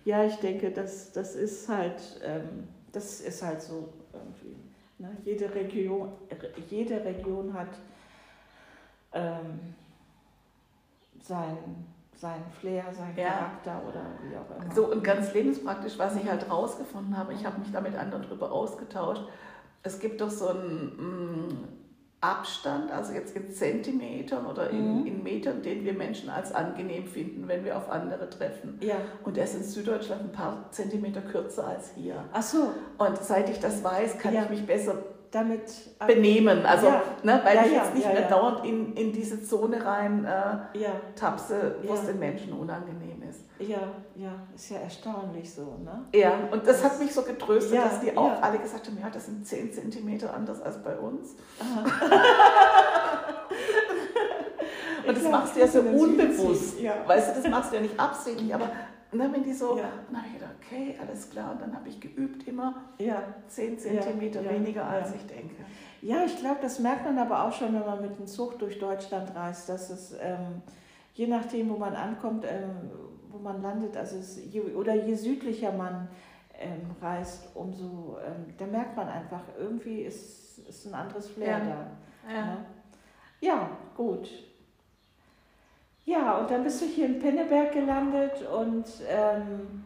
Ja, 0.04 0.24
ich 0.24 0.36
denke, 0.36 0.70
das, 0.70 1.10
das 1.12 1.34
ist 1.34 1.68
halt, 1.68 2.00
ähm, 2.24 2.68
das 2.92 3.20
ist 3.20 3.42
halt 3.42 3.60
so 3.60 3.88
irgendwie. 4.12 4.56
Ne? 4.98 5.16
Jede, 5.24 5.52
Region, 5.52 6.12
jede 6.70 7.04
Region 7.04 7.52
hat 7.52 7.68
ähm, 9.12 9.74
sein, 11.20 11.56
sein 12.14 12.40
Flair, 12.60 12.84
seinen 12.92 13.16
Ja. 13.16 13.30
Charakter 13.30 13.82
oder 13.88 14.02
wie 14.22 14.36
auch 14.36 14.62
immer. 14.64 14.74
So 14.74 14.92
und 14.92 15.02
ganz 15.02 15.34
lebenspraktisch, 15.34 15.98
was 15.98 16.14
ich 16.16 16.28
halt 16.28 16.48
rausgefunden 16.48 17.16
habe, 17.16 17.32
ich 17.34 17.44
habe 17.44 17.58
mich 17.58 17.72
da 17.72 17.80
mit 17.80 17.96
anderen 17.96 18.22
darüber 18.22 18.52
ausgetauscht. 18.52 19.22
Es 19.82 19.98
gibt 19.98 20.20
doch 20.20 20.30
so 20.30 20.48
einen 20.48 20.96
mm, 20.96 21.68
Abstand, 22.22 22.90
also 22.90 23.12
jetzt 23.12 23.36
in 23.36 23.50
Zentimetern 23.50 24.46
oder 24.46 24.70
in, 24.70 25.00
Mhm. 25.02 25.06
in 25.06 25.22
Metern, 25.22 25.62
den 25.62 25.84
wir 25.84 25.92
Menschen 25.92 26.30
als 26.30 26.52
angenehm 26.54 27.06
finden, 27.06 27.46
wenn 27.46 27.64
wir 27.64 27.76
auf 27.76 27.90
andere 27.90 28.28
treffen. 28.30 28.78
Ja. 28.80 28.94
Und 29.24 29.36
der 29.36 29.44
ist 29.44 29.54
in 29.54 29.62
Süddeutschland 29.62 30.22
ein 30.22 30.32
paar 30.32 30.64
Zentimeter 30.70 31.20
kürzer 31.20 31.66
als 31.68 31.90
hier. 31.94 32.16
Ach 32.32 32.42
so, 32.42 32.70
Und 32.98 33.18
seit 33.22 33.50
ich 33.50 33.60
das 33.60 33.84
weiß, 33.84 34.18
kann 34.18 34.32
Ja. 34.34 34.44
ich 34.44 34.50
mich 34.50 34.66
besser 34.66 34.94
damit. 35.30 35.60
benehmen. 36.06 36.64
Also, 36.64 36.86
Ja. 36.86 37.02
ne, 37.22 37.40
weil 37.44 37.56
Ja, 37.56 37.62
ich 37.66 37.72
jetzt 37.72 37.94
nicht 37.94 38.06
mehr 38.10 38.28
dauernd 38.28 38.64
in, 38.64 38.94
in 38.94 39.12
diese 39.12 39.42
Zone 39.42 39.84
rein 39.84 40.24
äh, 40.24 40.86
tapse, 41.16 41.76
wo 41.82 41.92
es 41.94 42.06
den 42.06 42.18
Menschen 42.18 42.52
unangenehm 42.54 43.02
ist. 43.02 43.05
Ja, 43.58 43.78
ja, 44.14 44.32
ist 44.54 44.70
ja 44.70 44.78
erstaunlich 44.78 45.52
so, 45.52 45.78
ne? 45.84 46.04
Ja, 46.14 46.32
und 46.50 46.66
das 46.66 46.82
hat 46.84 46.98
mich 46.98 47.12
so 47.12 47.22
getröstet, 47.22 47.74
Ja, 47.74 47.84
dass 47.84 48.00
die 48.00 48.16
auch 48.16 48.28
ja. 48.32 48.38
alle 48.40 48.58
gesagt 48.58 48.86
haben, 48.86 48.98
ja, 49.00 49.08
das 49.10 49.26
sind 49.26 49.46
10 49.46 49.72
Zentimeter 49.72 50.32
anders 50.34 50.60
als 50.62 50.82
bei 50.82 50.96
uns. 50.98 51.36
Und 55.06 55.16
das 55.16 55.22
Ja, 55.24 55.30
machst 55.30 55.54
du 55.56 55.60
ja 55.60 55.68
so 55.68 55.80
unbewusst. 55.80 56.76
Weißt 57.06 57.36
du, 57.36 57.40
das 57.42 57.50
machst 57.50 57.70
du 57.70 57.76
ja 57.76 57.82
nicht 57.82 57.98
absichtlich, 57.98 58.52
aber 58.54 58.64
ne, 59.12 59.30
wenn 59.32 59.42
die 59.44 59.52
so, 59.52 59.76
Ja. 59.78 59.84
dann 60.08 60.16
habe 60.16 60.26
ich 60.28 60.34
gedacht, 60.34 60.54
okay, 60.60 60.96
alles 61.00 61.30
klar. 61.30 61.52
Und 61.52 61.62
dann 61.62 61.74
habe 61.74 61.88
ich 61.88 62.00
geübt 62.00 62.46
immer 62.48 62.74
Ja, 62.98 63.22
10 63.46 63.78
Zentimeter 63.78 64.44
weniger, 64.48 64.84
als 64.84 65.14
ich 65.14 65.24
denke. 65.26 65.54
Ja, 66.02 66.24
ich 66.24 66.36
glaube, 66.38 66.56
das 66.60 66.78
merkt 66.80 67.04
man 67.04 67.18
aber 67.18 67.44
auch 67.44 67.52
schon, 67.52 67.72
wenn 67.74 67.86
man 67.86 68.02
mit 68.02 68.18
dem 68.18 68.26
Zug 68.26 68.58
durch 68.58 68.78
Deutschland 68.78 69.34
reist, 69.34 69.68
dass 69.68 69.90
es 69.90 70.12
ähm, 70.20 70.62
je 71.14 71.26
nachdem, 71.28 71.70
wo 71.70 71.76
man 71.76 71.94
ankommt, 71.94 72.44
ähm, 72.48 72.90
wo 73.36 73.42
man 73.42 73.62
landet, 73.62 73.96
also 73.96 74.16
es, 74.16 74.38
je, 74.52 74.60
oder 74.60 74.94
je 74.94 75.14
südlicher 75.14 75.72
man 75.72 76.08
ähm, 76.58 76.90
reist, 77.00 77.48
umso, 77.54 78.16
ähm, 78.24 78.54
da 78.56 78.66
merkt 78.66 78.96
man 78.96 79.08
einfach, 79.08 79.42
irgendwie 79.58 80.02
ist, 80.02 80.58
ist 80.68 80.86
ein 80.86 80.94
anderes 80.94 81.28
Flair 81.28 81.58
Ja. 81.58 81.64
da. 81.64 82.34
Ja. 82.34 82.46
Ne? 82.46 82.56
Ja, 83.40 83.70
gut. 83.96 84.28
Ja, 86.04 86.38
und 86.38 86.50
dann 86.50 86.62
bist 86.62 86.80
du 86.80 86.86
hier 86.86 87.06
in 87.06 87.18
Penneberg 87.18 87.72
gelandet 87.72 88.32
und 88.48 88.86
ähm, 89.08 89.84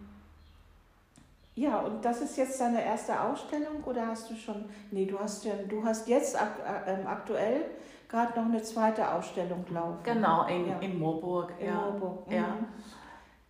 ja, 1.54 1.80
und 1.80 2.04
das 2.04 2.20
ist 2.20 2.36
jetzt 2.36 2.60
deine 2.60 2.84
erste 2.84 3.20
Ausstellung 3.20 3.82
oder 3.84 4.06
hast 4.06 4.30
du 4.30 4.34
schon, 4.34 4.66
nee, 4.90 5.06
du 5.06 5.18
hast 5.18 5.44
ja, 5.44 5.54
du 5.68 5.82
hast 5.84 6.08
jetzt 6.08 6.34
äh, 6.36 7.06
aktuell 7.06 7.64
gerade 8.08 8.38
noch 8.38 8.46
eine 8.46 8.62
zweite 8.62 9.10
Ausstellung 9.12 9.64
laufen. 9.70 10.02
Genau, 10.02 10.46
in, 10.46 10.68
Ja. 10.68 10.78
in 10.80 10.98
Moorburg. 10.98 11.52
In 11.58 11.66
ja. 11.66 11.74
Marburg. 11.74 12.26
Mhm. 12.28 12.34
Ja. 12.34 12.56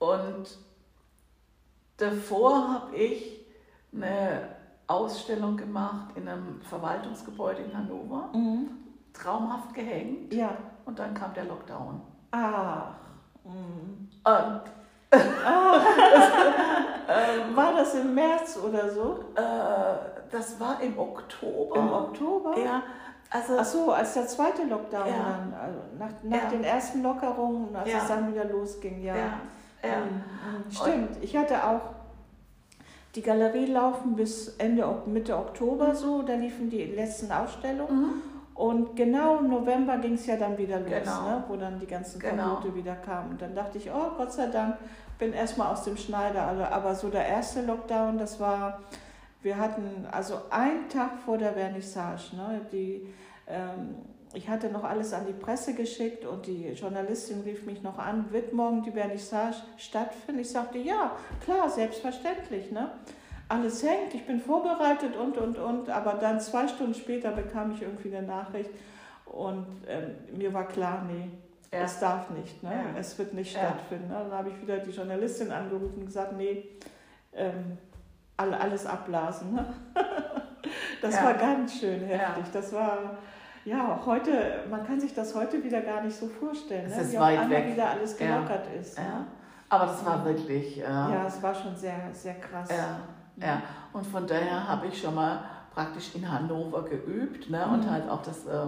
Und 0.00 0.58
davor 1.98 2.68
habe 2.74 2.96
ich 2.96 3.46
eine 3.94 4.48
Ausstellung 4.88 5.56
gemacht 5.56 6.08
in 6.16 6.26
einem 6.28 6.60
Verwaltungsgebäude 6.62 7.62
in 7.62 7.76
Hannover, 7.76 8.30
Mhm. 8.34 8.70
traumhaft 9.12 9.72
gehängt. 9.74 10.32
Ja. 10.32 10.50
Und 10.84 10.98
dann 10.98 11.14
kam 11.14 11.32
der 11.34 11.44
Lockdown. 11.44 12.00
Ach. 12.32 12.94
Mhm. 13.44 14.08
Und 14.24 14.62
War 17.56 17.72
das 17.74 17.94
im 17.94 18.14
März 18.14 18.56
oder 18.64 18.88
so? 18.90 19.24
äh, 19.34 20.20
das 20.30 20.58
war 20.60 20.80
im 20.80 20.96
Oktober. 20.98 21.76
Im 21.76 21.92
Oktober? 21.92 22.56
Ja, 22.58 22.82
also 23.30 23.56
Ach 23.58 23.64
so, 23.64 23.90
als 23.92 24.14
der 24.14 24.26
zweite 24.28 24.62
Lockdown 24.64 25.06
Ja. 25.08 25.14
dann, 25.16 25.52
also 25.54 25.78
nach, 25.98 26.10
nach 26.22 26.44
Ja. 26.44 26.50
den 26.50 26.62
ersten 26.64 27.02
Lockerungen, 27.02 27.74
als 27.74 27.90
Ja. 27.90 27.98
es 27.98 28.06
dann 28.08 28.32
wieder 28.32 28.44
losging, 28.44 29.02
ja. 29.02 29.14
Ja. 29.82 30.00
Mhm, 30.00 30.64
mhm. 30.66 30.70
Stimmt, 30.70 31.22
ich 31.22 31.36
hatte 31.36 31.62
auch 31.64 31.80
die 33.14 33.22
Galerie 33.22 33.66
laufen 33.66 34.14
bis 34.14 34.48
Ende, 34.58 34.86
Mitte 35.06 35.36
Oktober 35.36 35.94
so, 35.94 36.22
da 36.22 36.34
liefen 36.34 36.70
die 36.70 36.84
letzten 36.84 37.30
Ausstellungen. 37.32 38.00
Mhm. 38.02 38.22
Und 38.54 38.94
genau 38.94 39.38
im 39.38 39.48
November 39.48 39.96
ging 39.98 40.14
es 40.14 40.26
ja 40.26 40.36
dann 40.36 40.56
wieder 40.58 40.78
los, 40.80 40.90
Genau. 40.90 41.22
ne, 41.22 41.44
wo 41.48 41.56
dann 41.56 41.80
die 41.80 41.86
ganzen 41.86 42.20
Genau. 42.20 42.56
Verbote 42.56 42.74
wieder 42.74 42.94
kamen. 42.96 43.30
Und 43.30 43.42
dann 43.42 43.54
dachte 43.54 43.78
ich, 43.78 43.90
oh 43.90 44.10
Gott 44.18 44.32
sei 44.32 44.46
Dank, 44.48 44.76
bin 45.18 45.32
erstmal 45.32 45.72
aus 45.72 45.84
dem 45.84 45.96
Schneider. 45.96 46.46
Also, 46.46 46.62
aber 46.64 46.94
so 46.94 47.08
der 47.08 47.26
erste 47.26 47.62
Lockdown, 47.62 48.18
das 48.18 48.38
war, 48.38 48.80
wir 49.42 49.56
hatten 49.58 50.06
also 50.12 50.34
einen 50.50 50.88
Tag 50.90 51.18
vor 51.24 51.38
der 51.38 51.54
Vernissage, 51.54 52.36
ne, 52.36 52.60
die, 52.70 53.08
ähm, 53.48 53.96
ich 54.32 54.48
hatte 54.48 54.70
noch 54.70 54.84
alles 54.84 55.12
an 55.12 55.26
die 55.26 55.32
Presse 55.32 55.74
geschickt 55.74 56.24
und 56.24 56.46
die 56.46 56.68
Journalistin 56.68 57.40
rief 57.40 57.66
mich 57.66 57.82
noch 57.82 57.98
an, 57.98 58.32
wird 58.32 58.52
morgen 58.52 58.82
die 58.82 58.92
Vernissage 58.92 59.56
stattfinden? 59.76 60.40
Ich 60.40 60.50
sagte, 60.50 60.78
ja, 60.78 61.16
klar, 61.44 61.68
selbstverständlich. 61.68 62.70
Ne? 62.70 62.90
alles 63.50 63.82
hängt, 63.82 64.14
ich 64.14 64.24
bin 64.26 64.40
vorbereitet 64.40 65.16
und, 65.16 65.36
und, 65.36 65.58
und. 65.58 65.90
Aber 65.90 66.14
dann 66.14 66.40
zwei 66.40 66.68
Stunden 66.68 66.94
später 66.94 67.32
bekam 67.32 67.72
ich 67.72 67.82
irgendwie 67.82 68.16
eine 68.16 68.26
Nachricht 68.26 68.70
und 69.24 69.66
ähm, 69.88 70.14
mir 70.36 70.54
war 70.54 70.68
klar, 70.68 71.04
nee, 71.06 71.30
ja. 71.72 71.84
es 71.84 71.98
darf 71.98 72.30
nicht, 72.30 72.62
ne? 72.62 72.70
Ja. 72.70 72.98
es 72.98 73.18
wird 73.18 73.34
nicht 73.34 73.52
ja. 73.54 73.60
stattfinden. 73.60 74.08
Ne? 74.08 74.14
Dann 74.14 74.32
habe 74.32 74.50
ich 74.50 74.62
wieder 74.62 74.78
die 74.78 74.90
Journalistin 74.90 75.50
angerufen 75.50 75.98
und 75.98 76.06
gesagt, 76.06 76.36
nee, 76.36 76.64
ähm, 77.34 77.76
alles 78.36 78.86
abblasen. 78.86 79.54
Ne? 79.54 79.66
das 81.02 81.22
war 81.22 81.34
ganz 81.34 81.80
schön 81.80 82.02
heftig. 82.04 82.44
Das 82.52 82.72
war 82.72 83.18
ja, 83.70 84.00
heute, 84.04 84.64
man 84.68 84.84
kann 84.84 85.00
sich 85.00 85.14
das 85.14 85.34
heute 85.34 85.62
wieder 85.62 85.80
gar 85.80 86.02
nicht 86.02 86.16
so 86.16 86.26
vorstellen, 86.26 86.90
ne? 86.90 86.96
wie 87.10 87.18
auf 87.18 87.24
einmal 87.24 87.50
weg. 87.50 87.72
wieder 87.72 87.90
alles 87.90 88.16
gelockert 88.16 88.66
ja. 88.66 88.80
ist. 88.80 88.98
Ne? 88.98 89.04
Ja. 89.04 89.26
Aber 89.68 89.86
das 89.86 90.04
war 90.04 90.24
wirklich. 90.24 90.78
Äh, 90.78 90.82
ja, 90.82 91.26
es 91.26 91.40
war 91.42 91.54
schon 91.54 91.76
sehr, 91.76 92.10
sehr 92.12 92.34
krass. 92.34 92.68
Ja, 92.68 93.46
ja. 93.46 93.62
und 93.92 94.04
von 94.04 94.26
daher 94.26 94.68
habe 94.68 94.88
ich 94.88 95.00
schon 95.00 95.14
mal 95.14 95.44
praktisch 95.72 96.16
in 96.16 96.30
Hannover 96.30 96.84
geübt 96.84 97.48
ne? 97.48 97.64
und 97.66 97.84
mhm. 97.84 97.90
halt 97.90 98.08
auch 98.08 98.22
das. 98.22 98.46
Äh, 98.46 98.66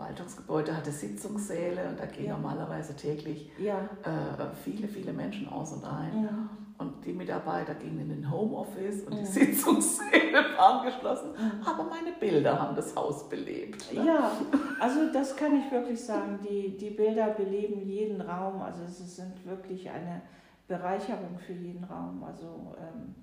Verwaltungsgebäude 0.00 0.74
hatte 0.74 0.90
Sitzungssäle 0.90 1.86
und 1.88 2.00
da 2.00 2.06
gehen 2.06 2.26
ja. 2.26 2.32
normalerweise 2.32 2.96
täglich 2.96 3.50
ja. 3.58 3.80
äh, 4.02 4.46
viele, 4.64 4.88
viele 4.88 5.12
Menschen 5.12 5.46
aus 5.48 5.72
und 5.72 5.84
ein. 5.84 6.48
Und 6.80 7.04
die 7.04 7.12
Mitarbeiter 7.12 7.74
gingen 7.74 8.00
in 8.00 8.08
den 8.08 8.30
Homeoffice 8.30 9.02
und 9.02 9.18
die 9.18 9.26
Sitzungssäle 9.26 10.44
waren 10.56 10.86
geschlossen. 10.86 11.28
Aber 11.64 11.84
meine 11.84 12.12
Bilder 12.12 12.58
haben 12.58 12.74
das 12.74 12.96
Haus 12.96 13.28
belebt. 13.28 13.92
Ne? 13.92 14.06
Ja, 14.06 14.32
also 14.80 15.12
das 15.12 15.36
kann 15.36 15.60
ich 15.60 15.70
wirklich 15.70 16.02
sagen. 16.02 16.38
Die, 16.42 16.76
die 16.78 16.90
Bilder 16.90 17.28
beleben 17.28 17.86
jeden 17.86 18.22
Raum. 18.22 18.62
Also 18.62 18.86
sie 18.86 19.04
sind 19.04 19.44
wirklich 19.44 19.90
eine 19.90 20.22
Bereicherung 20.68 21.38
für 21.38 21.52
jeden 21.52 21.84
Raum. 21.84 22.24
Also 22.26 22.74
ähm, 22.78 23.14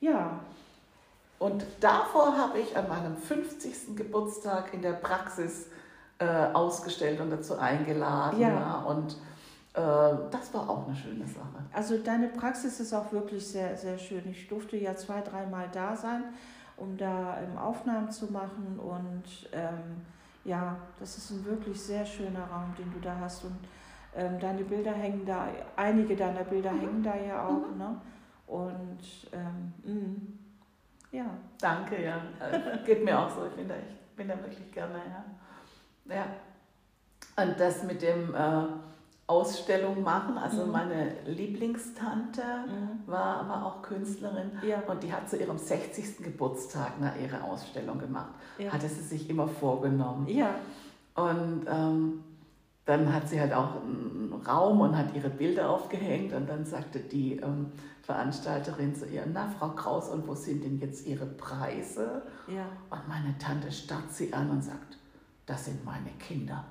ja, 0.00 0.40
und 1.38 1.64
davor 1.80 2.36
habe 2.36 2.58
ich 2.58 2.76
an 2.76 2.88
meinem 2.88 3.16
50. 3.16 3.94
Geburtstag 3.94 4.74
in 4.74 4.82
der 4.82 4.94
Praxis 4.94 5.66
äh, 6.18 6.26
ausgestellt 6.52 7.20
und 7.20 7.30
dazu 7.30 7.58
eingeladen. 7.58 8.40
Ja. 8.40 8.48
ja 8.48 8.84
und 8.88 9.16
das 9.78 10.52
war 10.54 10.68
auch 10.68 10.86
eine 10.86 10.96
schöne 10.96 11.26
Sache. 11.26 11.62
Also 11.72 11.98
deine 11.98 12.28
Praxis 12.28 12.80
ist 12.80 12.92
auch 12.92 13.12
wirklich 13.12 13.46
sehr, 13.46 13.76
sehr 13.76 13.98
schön. 13.98 14.22
Ich 14.30 14.48
durfte 14.48 14.76
ja 14.76 14.96
zwei, 14.96 15.20
dreimal 15.20 15.68
da 15.72 15.94
sein, 15.94 16.24
um 16.76 16.96
da 16.96 17.38
ähm, 17.40 17.56
Aufnahmen 17.58 18.10
zu 18.10 18.32
machen. 18.32 18.78
Und 18.78 19.48
ähm, 19.52 20.02
ja, 20.44 20.76
das 20.98 21.18
ist 21.18 21.30
ein 21.30 21.44
wirklich 21.44 21.80
sehr 21.80 22.04
schöner 22.04 22.44
Raum, 22.44 22.74
den 22.78 22.92
du 22.92 23.00
da 23.00 23.16
hast. 23.20 23.44
Und 23.44 23.58
ähm, 24.16 24.38
deine 24.40 24.64
Bilder 24.64 24.92
hängen 24.92 25.24
da, 25.26 25.48
einige 25.76 26.16
deiner 26.16 26.44
Bilder 26.44 26.72
mhm. 26.72 26.80
hängen 26.80 27.02
da 27.02 27.16
ja 27.16 27.46
auch. 27.46 27.70
Mhm. 27.70 27.78
Ne? 27.78 28.00
Und 28.46 29.00
ähm, 29.32 29.72
mm. 29.84 30.38
Ja. 31.10 31.26
Danke, 31.60 32.02
ja. 32.02 32.16
Äh, 32.40 32.84
geht 32.84 33.04
mir 33.04 33.18
auch 33.18 33.30
so. 33.30 33.46
Ich 33.46 33.54
bin 33.54 33.68
da, 33.68 33.74
echt, 33.74 34.16
bin 34.16 34.28
da 34.28 34.36
wirklich 34.38 34.70
gerne, 34.72 34.94
ja. 34.94 36.14
Ja. 36.14 36.26
Und 37.42 37.58
das 37.58 37.82
mit 37.84 38.02
dem 38.02 38.34
äh, 38.34 38.62
Ausstellung 39.28 40.02
machen, 40.02 40.38
also 40.38 40.64
mhm. 40.64 40.72
meine 40.72 41.12
Lieblingstante 41.26 42.40
mhm. 42.40 43.06
war 43.06 43.40
aber 43.40 43.66
auch 43.66 43.82
Künstlerin 43.82 44.50
ja. 44.66 44.82
und 44.86 45.02
die 45.02 45.12
hat 45.12 45.28
zu 45.28 45.36
ihrem 45.36 45.58
60. 45.58 46.24
Geburtstag 46.24 46.92
eine, 46.98 47.12
ihre 47.22 47.44
Ausstellung 47.44 47.98
gemacht. 47.98 48.32
Ja. 48.58 48.72
Hatte 48.72 48.88
sie 48.88 49.02
sich 49.02 49.28
immer 49.28 49.46
vorgenommen. 49.46 50.26
Ja. 50.28 50.54
Und 51.14 51.66
ähm, 51.68 52.24
dann 52.86 53.12
hat 53.12 53.28
sie 53.28 53.38
halt 53.38 53.52
auch 53.52 53.82
einen 53.82 54.32
Raum 54.46 54.80
und 54.80 54.96
hat 54.96 55.14
ihre 55.14 55.28
Bilder 55.28 55.68
aufgehängt 55.68 56.32
und 56.32 56.48
dann 56.48 56.64
sagte 56.64 56.98
die 56.98 57.36
ähm, 57.36 57.66
Veranstalterin 58.00 58.94
zu 58.94 59.04
ihr, 59.04 59.26
na 59.30 59.50
Frau 59.58 59.68
Kraus, 59.68 60.08
und 60.08 60.26
wo 60.26 60.34
sind 60.34 60.64
denn 60.64 60.78
jetzt 60.78 61.06
Ihre 61.06 61.26
Preise? 61.26 62.22
Ja. 62.46 62.64
Und 62.88 63.06
meine 63.06 63.36
Tante 63.36 63.70
starrt 63.70 64.10
sie 64.10 64.32
an 64.32 64.48
und 64.48 64.64
sagt, 64.64 64.96
das 65.44 65.66
sind 65.66 65.84
meine 65.84 66.08
Kinder, 66.18 66.64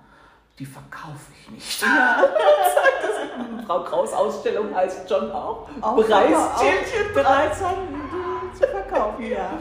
die 0.59 0.65
verkaufe 0.65 1.31
ich 1.39 1.51
nicht. 1.51 1.81
Ja. 1.81 2.23
Frau 3.67 3.83
Kraus 3.83 4.13
Ausstellung 4.13 4.73
heißt 4.73 5.07
schon 5.07 5.31
auch, 5.31 5.69
auch 5.81 5.95
Preisschildchen 5.95 7.13
bereit 7.13 7.51
die 7.53 8.59
zu 8.59 8.67
verkaufen. 8.67 9.25
Ja. 9.25 9.59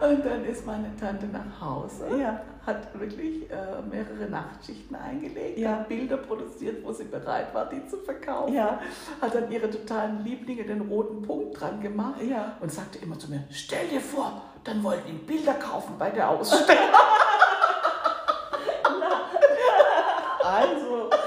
Und 0.00 0.26
dann 0.26 0.44
ist 0.44 0.66
meine 0.66 0.94
Tante 0.96 1.26
nach 1.26 1.60
Hause, 1.60 2.06
ja. 2.20 2.40
hat 2.66 2.98
wirklich 2.98 3.50
äh, 3.50 3.80
mehrere 3.90 4.28
Nachtschichten 4.28 4.94
eingelegt, 4.94 5.58
ja. 5.58 5.70
hat 5.70 5.88
Bilder 5.88 6.18
produziert, 6.18 6.84
wo 6.84 6.92
sie 6.92 7.04
bereit 7.04 7.54
war, 7.54 7.66
die 7.66 7.86
zu 7.86 7.98
verkaufen. 7.98 8.52
Ja. 8.52 8.78
Hat 9.22 9.34
dann 9.34 9.50
ihre 9.50 9.70
totalen 9.70 10.22
Lieblinge 10.22 10.64
den 10.64 10.82
roten 10.82 11.22
Punkt 11.22 11.58
dran 11.58 11.80
gemacht 11.80 12.20
und 12.60 12.70
sagte 12.70 12.98
immer 12.98 13.18
zu 13.18 13.30
mir, 13.30 13.44
stell 13.50 13.88
dir 13.88 14.00
vor, 14.00 14.42
dann 14.64 14.82
wollten 14.82 15.08
ihn 15.08 15.24
Bilder 15.24 15.54
kaufen 15.54 15.94
bei 15.98 16.10
der 16.10 16.28
Ausstellung. 16.30 16.90
Also, 20.46 21.10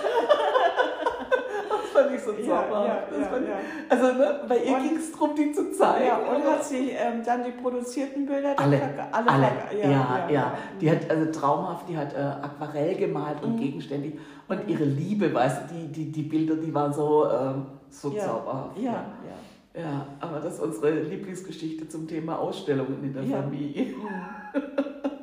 fand 1.99 2.15
ich 2.15 2.21
so 2.21 2.31
zauberhaft. 2.33 3.11
Ja, 3.11 3.17
ja, 3.19 3.37
ja, 3.37 3.59
also 3.89 4.05
ne, 4.13 4.41
bei 4.47 4.57
ihr 4.57 4.79
ging 4.79 4.97
es 4.97 5.11
darum, 5.11 5.35
die 5.35 5.51
zu 5.51 5.71
zeigen. 5.71 6.05
Ja, 6.05 6.17
und 6.17 6.43
hat 6.43 6.63
sie 6.63 6.91
ähm, 6.91 7.23
dann 7.25 7.43
die 7.43 7.51
produzierten 7.51 8.25
Bilder? 8.25 8.53
Alle, 8.57 8.81
alle, 9.11 9.31
alle. 9.31 9.47
Ja, 9.81 10.27
ja, 10.29 10.53
Die 10.79 10.89
hat 10.89 11.09
also 11.09 11.31
traumhaft, 11.31 11.89
die 11.89 11.97
hat 11.97 12.13
äh, 12.13 12.17
Aquarell 12.17 12.95
gemalt 12.95 13.41
und 13.43 13.55
mhm. 13.55 13.59
gegenständig. 13.59 14.19
Und 14.47 14.67
ihre 14.67 14.83
Liebe, 14.83 15.33
weißt 15.33 15.61
du, 15.69 15.75
die, 15.75 15.87
die, 15.87 16.11
die 16.11 16.23
Bilder, 16.23 16.55
die 16.55 16.73
waren 16.73 16.93
so, 16.93 17.29
ähm, 17.29 17.65
so 17.89 18.09
zauberhaft. 18.11 18.77
Ja, 18.77 18.91
ja. 18.91 19.39
Ja, 19.75 20.07
aber 20.19 20.39
das 20.39 20.55
ist 20.55 20.61
unsere 20.61 20.89
Lieblingsgeschichte 20.89 21.87
zum 21.87 22.07
Thema 22.07 22.39
Ausstellungen 22.39 23.03
in 23.03 23.13
der 23.13 23.23
Familie. 23.23 23.93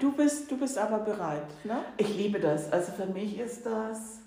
Du 0.00 0.12
bist, 0.12 0.50
du 0.50 0.58
bist 0.58 0.78
aber 0.78 0.98
bereit, 0.98 1.46
ne? 1.64 1.84
Ich 1.96 2.16
liebe 2.16 2.40
das. 2.40 2.72
Also 2.72 2.92
für 2.92 3.06
mich 3.06 3.38
ist 3.38 3.64
das, 3.66 4.20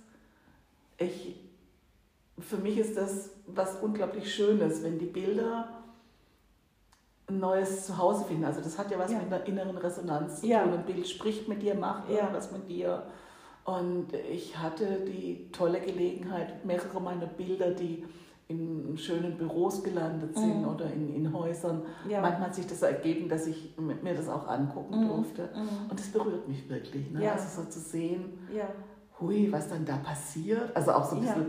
ich, 0.97 1.35
für 2.39 2.57
mich 2.57 2.77
ist 2.77 2.97
das 2.97 3.31
was 3.47 3.75
unglaublich 3.81 4.33
Schönes, 4.33 4.83
wenn 4.83 4.99
die 4.99 5.05
Bilder 5.05 5.69
ein 7.27 7.39
neues 7.39 7.85
Zuhause 7.85 8.25
finden. 8.25 8.45
Also 8.45 8.61
das 8.61 8.77
hat 8.77 8.91
ja 8.91 8.99
was 8.99 9.11
ja. 9.11 9.19
mit 9.19 9.31
einer 9.31 9.45
inneren 9.45 9.77
Resonanz 9.77 10.41
zu 10.41 10.47
ja. 10.47 10.63
tun. 10.63 10.73
Ein 10.73 10.85
Bild 10.85 11.07
spricht 11.07 11.47
mit 11.47 11.61
dir, 11.61 11.75
macht 11.75 12.09
ja. 12.09 12.29
was 12.33 12.51
mit 12.51 12.69
dir. 12.69 13.03
Und 13.65 14.13
ich 14.13 14.57
hatte 14.57 15.01
die 15.05 15.51
tolle 15.51 15.79
Gelegenheit, 15.79 16.65
mehrere 16.65 16.99
meiner 16.99 17.27
Bilder, 17.27 17.71
die 17.71 18.05
in 18.49 18.97
schönen 18.97 19.37
Büros 19.37 19.83
gelandet 19.83 20.35
sind 20.35 20.61
mhm. 20.61 20.67
oder 20.67 20.91
in, 20.91 21.13
in 21.13 21.31
Häusern. 21.31 21.83
Ja. 22.09 22.19
Manchmal 22.19 22.47
hat 22.47 22.55
sich 22.55 22.65
das 22.65 22.81
ergeben, 22.81 23.29
dass 23.29 23.45
ich 23.45 23.75
mir 23.77 24.15
das 24.15 24.27
auch 24.27 24.47
angucken 24.47 25.03
mhm. 25.03 25.07
durfte. 25.07 25.49
Mhm. 25.55 25.89
Und 25.89 25.99
das 25.99 26.07
berührt 26.07 26.47
mich 26.47 26.67
wirklich. 26.67 27.11
Ne? 27.11 27.23
Ja. 27.23 27.33
Also 27.33 27.61
so 27.61 27.69
zu 27.69 27.79
sehen, 27.79 28.39
ja. 28.53 28.67
hui, 29.19 29.51
was 29.51 29.69
dann 29.69 29.85
da 29.85 29.97
passiert. 29.97 30.75
Also 30.75 30.91
auch 30.91 31.05
so 31.05 31.15
ein 31.15 31.21
bisschen 31.21 31.45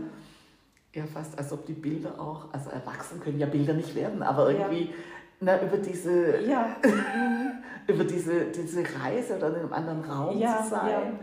ja 0.93 1.05
fast, 1.07 1.37
als 1.37 1.51
ob 1.51 1.65
die 1.65 1.73
Bilder 1.73 2.19
auch, 2.19 2.53
also 2.53 2.69
erwachsen 2.69 3.19
können 3.19 3.39
ja 3.39 3.47
Bilder 3.47 3.73
nicht 3.73 3.95
werden, 3.95 4.21
aber 4.21 4.51
irgendwie. 4.51 4.93
Na, 5.41 5.61
über 5.61 5.77
diese 5.77 6.39
ja. 6.41 6.77
über 7.87 8.03
diese, 8.03 8.45
diese 8.45 8.83
Reise 8.99 9.37
oder 9.37 9.49
in 9.49 9.55
einem 9.55 9.73
anderen 9.73 10.03
Raum 10.03 10.37
ja, 10.37 10.63
zu 10.63 10.69
sein 10.69 11.19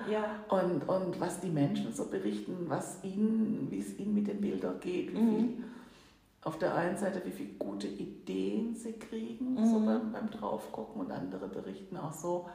Und, 0.48 0.88
und 0.88 1.20
was 1.20 1.40
die 1.40 1.50
Menschen 1.50 1.92
so 1.92 2.06
berichten, 2.06 2.66
was 2.68 2.98
ihnen, 3.02 3.68
wie 3.70 3.80
es 3.80 3.98
ihnen 3.98 4.14
mit 4.14 4.28
den 4.28 4.40
Bildern 4.40 4.78
geht, 4.80 5.12
wie 5.14 5.20
mhm. 5.20 5.36
viel, 5.36 5.64
auf 6.42 6.58
der 6.58 6.74
einen 6.74 6.96
Seite, 6.96 7.22
wie 7.24 7.30
viele 7.30 7.50
gute 7.58 7.86
Ideen 7.86 8.74
sie 8.74 8.92
kriegen, 8.92 9.54
mhm. 9.54 9.66
so 9.66 9.80
beim, 9.80 10.12
beim 10.12 10.30
Draufgucken 10.30 11.00
und 11.00 11.10
andere 11.10 11.48
berichten 11.48 11.96
auch 11.96 12.12
so, 12.12 12.48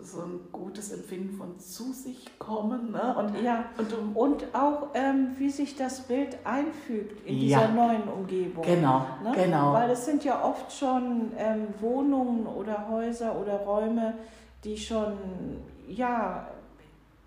so 0.00 0.22
ein 0.22 0.40
gutes 0.52 0.92
Empfinden 0.92 1.36
von 1.36 1.58
zu 1.58 1.92
sich 1.92 2.38
kommen. 2.38 2.92
Ne? 2.92 3.14
Und, 3.16 3.42
ja. 3.42 3.66
und, 3.78 4.16
und 4.16 4.54
auch, 4.54 4.88
ähm, 4.94 5.30
wie 5.38 5.50
sich 5.50 5.76
das 5.76 6.00
Bild 6.00 6.36
einfügt 6.44 7.26
in 7.26 7.36
ja. 7.36 7.60
dieser 7.60 7.68
neuen 7.68 8.02
Umgebung. 8.04 8.64
Genau, 8.64 9.06
ne? 9.22 9.32
genau. 9.34 9.72
Weil 9.72 9.90
es 9.90 10.04
sind 10.04 10.24
ja 10.24 10.44
oft 10.44 10.72
schon 10.72 11.32
ähm, 11.36 11.68
Wohnungen 11.80 12.46
oder 12.46 12.88
Häuser 12.88 13.38
oder 13.38 13.58
Räume, 13.58 14.14
die 14.64 14.76
schon 14.76 15.12
ja, 15.88 16.48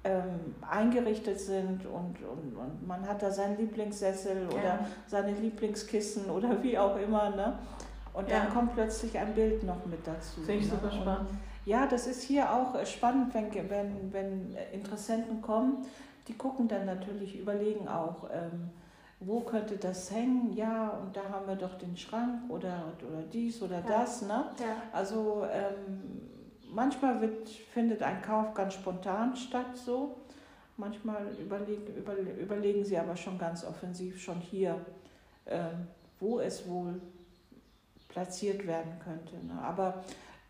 ähm, 0.04 0.56
eingerichtet 0.70 1.40
sind 1.40 1.86
und, 1.86 2.16
und, 2.24 2.56
und 2.56 2.88
man 2.88 3.08
hat 3.08 3.22
da 3.22 3.32
seinen 3.32 3.58
Lieblingssessel 3.58 4.48
ja. 4.52 4.58
oder 4.58 4.80
seine 5.08 5.32
Lieblingskissen 5.32 6.30
oder 6.30 6.62
wie 6.64 6.78
auch 6.78 6.98
immer. 6.98 7.30
Ne? 7.32 7.58
Und 8.14 8.32
dann 8.32 8.50
kommt 8.54 8.74
plötzlich 8.74 9.18
ein 9.18 9.34
Bild 9.34 9.64
noch 9.64 9.86
mit 9.86 10.06
dazu. 10.06 10.42
Finde 10.42 10.64
ich 10.64 10.72
ne? 10.72 10.72
super 10.72 10.92
spannend. 10.92 11.30
Und, 11.30 11.38
ja, 11.68 11.86
das 11.86 12.08
ist 12.08 12.24
hier 12.24 12.54
auch 12.54 12.76
äh, 12.76 12.86
spannend, 12.86 13.34
wenn, 13.34 13.54
wenn, 13.70 14.14
wenn 14.14 14.58
Interessenten 14.72 15.42
kommen. 15.42 15.86
Die 16.30 16.34
gucken 16.34 16.70
dann 16.70 16.86
natürlich, 16.86 17.38
überlegen 17.38 17.90
auch, 17.90 18.30
ähm, 18.32 18.70
wo 19.20 19.42
könnte 19.42 19.76
das 19.76 20.10
hängen? 20.12 20.54
Ja, 20.56 20.90
und 20.90 21.16
da 21.16 21.24
haben 21.30 21.46
wir 21.46 21.58
doch 21.58 21.78
den 21.78 21.98
Schrank 21.98 22.50
oder, 22.50 22.94
oder 23.06 23.22
dies 23.34 23.62
oder 23.62 23.80
ja. 23.80 23.86
das. 23.86 24.22
Ne? 24.22 24.46
Ja. 24.60 24.78
Also 24.94 25.46
ähm, 25.52 26.22
manchmal 26.72 27.20
wird, 27.20 27.50
findet 27.50 28.02
ein 28.02 28.22
Kauf 28.22 28.54
ganz 28.54 28.76
spontan 28.76 29.36
statt 29.36 29.76
so. 29.76 30.22
Manchmal 30.78 31.28
überlegen, 31.38 31.88
über, 31.98 32.14
überlegen 32.18 32.86
sie 32.86 32.98
aber 32.98 33.18
schon 33.18 33.38
ganz 33.38 33.66
offensiv, 33.66 34.22
schon 34.22 34.40
hier, 34.40 34.80
ähm, 35.48 35.88
wo 36.20 36.40
es 36.40 36.66
wohl 36.70 37.02
platziert 38.08 38.66
werden 38.66 38.94
könnte. 39.04 39.36
Ne? 39.46 39.60
Aber 39.62 40.04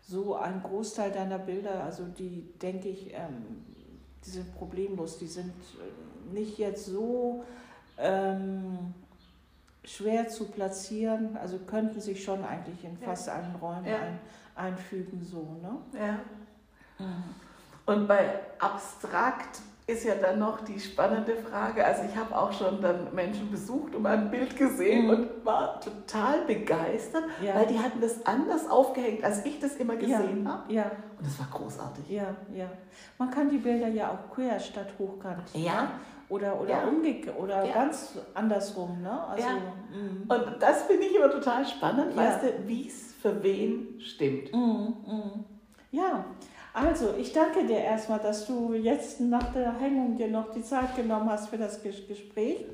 so 0.08 0.36
ein 0.36 0.62
Großteil 0.62 1.12
deiner 1.12 1.38
Bilder, 1.38 1.84
also 1.84 2.04
die 2.04 2.48
denke 2.62 2.88
ich, 2.88 3.12
ähm, 3.12 3.64
die 4.24 4.30
sind 4.30 4.54
problemlos, 4.56 5.18
die 5.18 5.26
sind 5.26 5.52
äh, 5.52 6.34
nicht 6.34 6.56
jetzt 6.56 6.86
so 6.86 7.44
ähm, 7.98 8.94
schwer 9.84 10.28
zu 10.28 10.46
platzieren, 10.46 11.36
also 11.36 11.58
könnten 11.58 12.00
sich 12.00 12.24
schon 12.24 12.42
eigentlich 12.42 12.82
in 12.84 12.96
fast 12.96 13.26
ja. 13.26 13.34
allen 13.34 13.54
Räumen 13.56 13.86
ja. 13.86 13.98
ein, 13.98 14.18
einfügen, 14.56 15.22
so, 15.22 15.58
ne? 15.62 15.76
Ja. 15.98 16.18
Mhm. 17.04 17.24
Und 17.84 18.08
bei 18.08 18.40
abstrakt 18.58 19.60
ist 19.88 20.04
ja 20.04 20.14
dann 20.16 20.38
noch 20.38 20.60
die 20.60 20.78
spannende 20.78 21.34
Frage. 21.34 21.82
Also 21.82 22.02
ich 22.04 22.14
habe 22.14 22.36
auch 22.36 22.52
schon 22.52 22.82
dann 22.82 23.12
Menschen 23.14 23.50
besucht 23.50 23.94
und 23.94 24.04
ein 24.04 24.30
Bild 24.30 24.54
gesehen 24.54 25.04
mhm. 25.04 25.10
und 25.10 25.46
war 25.46 25.80
total 25.80 26.42
begeistert, 26.42 27.24
ja. 27.42 27.54
weil 27.54 27.66
die 27.66 27.78
hatten 27.78 27.98
das 27.98 28.24
anders 28.26 28.68
aufgehängt, 28.68 29.24
als 29.24 29.46
ich 29.46 29.58
das 29.58 29.76
immer 29.76 29.96
gesehen 29.96 30.44
ja. 30.44 30.50
habe. 30.50 30.72
Ja. 30.72 30.90
Und 31.16 31.26
das 31.26 31.38
war 31.38 31.48
großartig. 31.50 32.04
Ja, 32.10 32.36
ja. 32.54 32.70
Man 33.16 33.30
kann 33.30 33.48
die 33.48 33.56
Bilder 33.56 33.88
ja 33.88 34.10
auch 34.10 34.34
quer 34.34 34.60
statt 34.60 34.88
hochkant. 34.98 35.44
Ja. 35.54 35.82
Ne? 35.82 35.88
Oder, 36.28 36.60
oder 36.60 36.70
ja. 36.70 36.86
umgekehrt 36.86 37.38
oder 37.38 37.64
ja. 37.64 37.72
ganz 37.72 38.18
andersrum. 38.34 39.00
Ne? 39.00 39.10
Also, 39.10 39.42
ja. 39.42 39.54
Mm. 39.54 40.30
Und 40.30 40.62
das 40.62 40.82
finde 40.82 41.06
ich 41.06 41.16
immer 41.16 41.30
total 41.30 41.66
spannend, 41.66 42.14
weißt 42.14 42.42
du, 42.42 42.68
wie 42.68 42.86
es 42.86 43.14
für 43.14 43.42
wen 43.42 43.98
stimmt. 43.98 44.52
Mm, 44.52 44.56
mm. 44.58 45.44
Ja, 45.90 46.26
also, 46.74 47.14
ich 47.18 47.32
danke 47.32 47.66
dir 47.66 47.78
erstmal, 47.78 48.18
dass 48.18 48.46
du 48.46 48.72
jetzt 48.74 49.20
nach 49.20 49.52
der 49.52 49.78
Hängung 49.78 50.16
dir 50.16 50.28
noch 50.28 50.50
die 50.50 50.62
Zeit 50.62 50.96
genommen 50.96 51.30
hast 51.30 51.48
für 51.48 51.58
das 51.58 51.82
Gespräch 51.82 52.64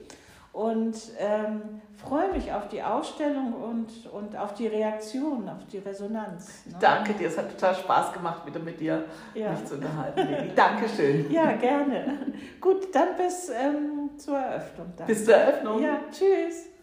und 0.54 0.96
ähm, 1.18 1.80
freue 1.96 2.32
mich 2.32 2.52
auf 2.52 2.68
die 2.68 2.80
Ausstellung 2.80 3.52
und, 3.54 4.06
und 4.12 4.36
auf 4.36 4.54
die 4.54 4.68
Reaktion, 4.68 5.48
auf 5.48 5.66
die 5.66 5.78
Resonanz. 5.78 6.64
Ne? 6.66 6.76
Danke 6.78 7.12
dir, 7.14 7.26
es 7.26 7.36
hat 7.36 7.50
total 7.50 7.74
Spaß 7.74 8.12
gemacht, 8.12 8.46
wieder 8.46 8.60
mit 8.60 8.78
dir 8.78 9.04
ja. 9.34 9.50
mich 9.50 9.64
zu 9.64 9.74
unterhalten. 9.74 10.52
Dankeschön. 10.54 11.30
Ja, 11.34 11.52
gerne. 11.52 12.18
Gut, 12.60 12.94
dann 12.94 13.16
bis 13.16 13.48
ähm, 13.48 14.10
zur 14.16 14.38
Eröffnung. 14.38 14.92
Dann. 14.96 15.06
Bis 15.08 15.24
zur 15.24 15.34
Eröffnung. 15.34 15.82
Ja, 15.82 15.98
tschüss. 16.12 16.26
Tschüss. 16.54 16.73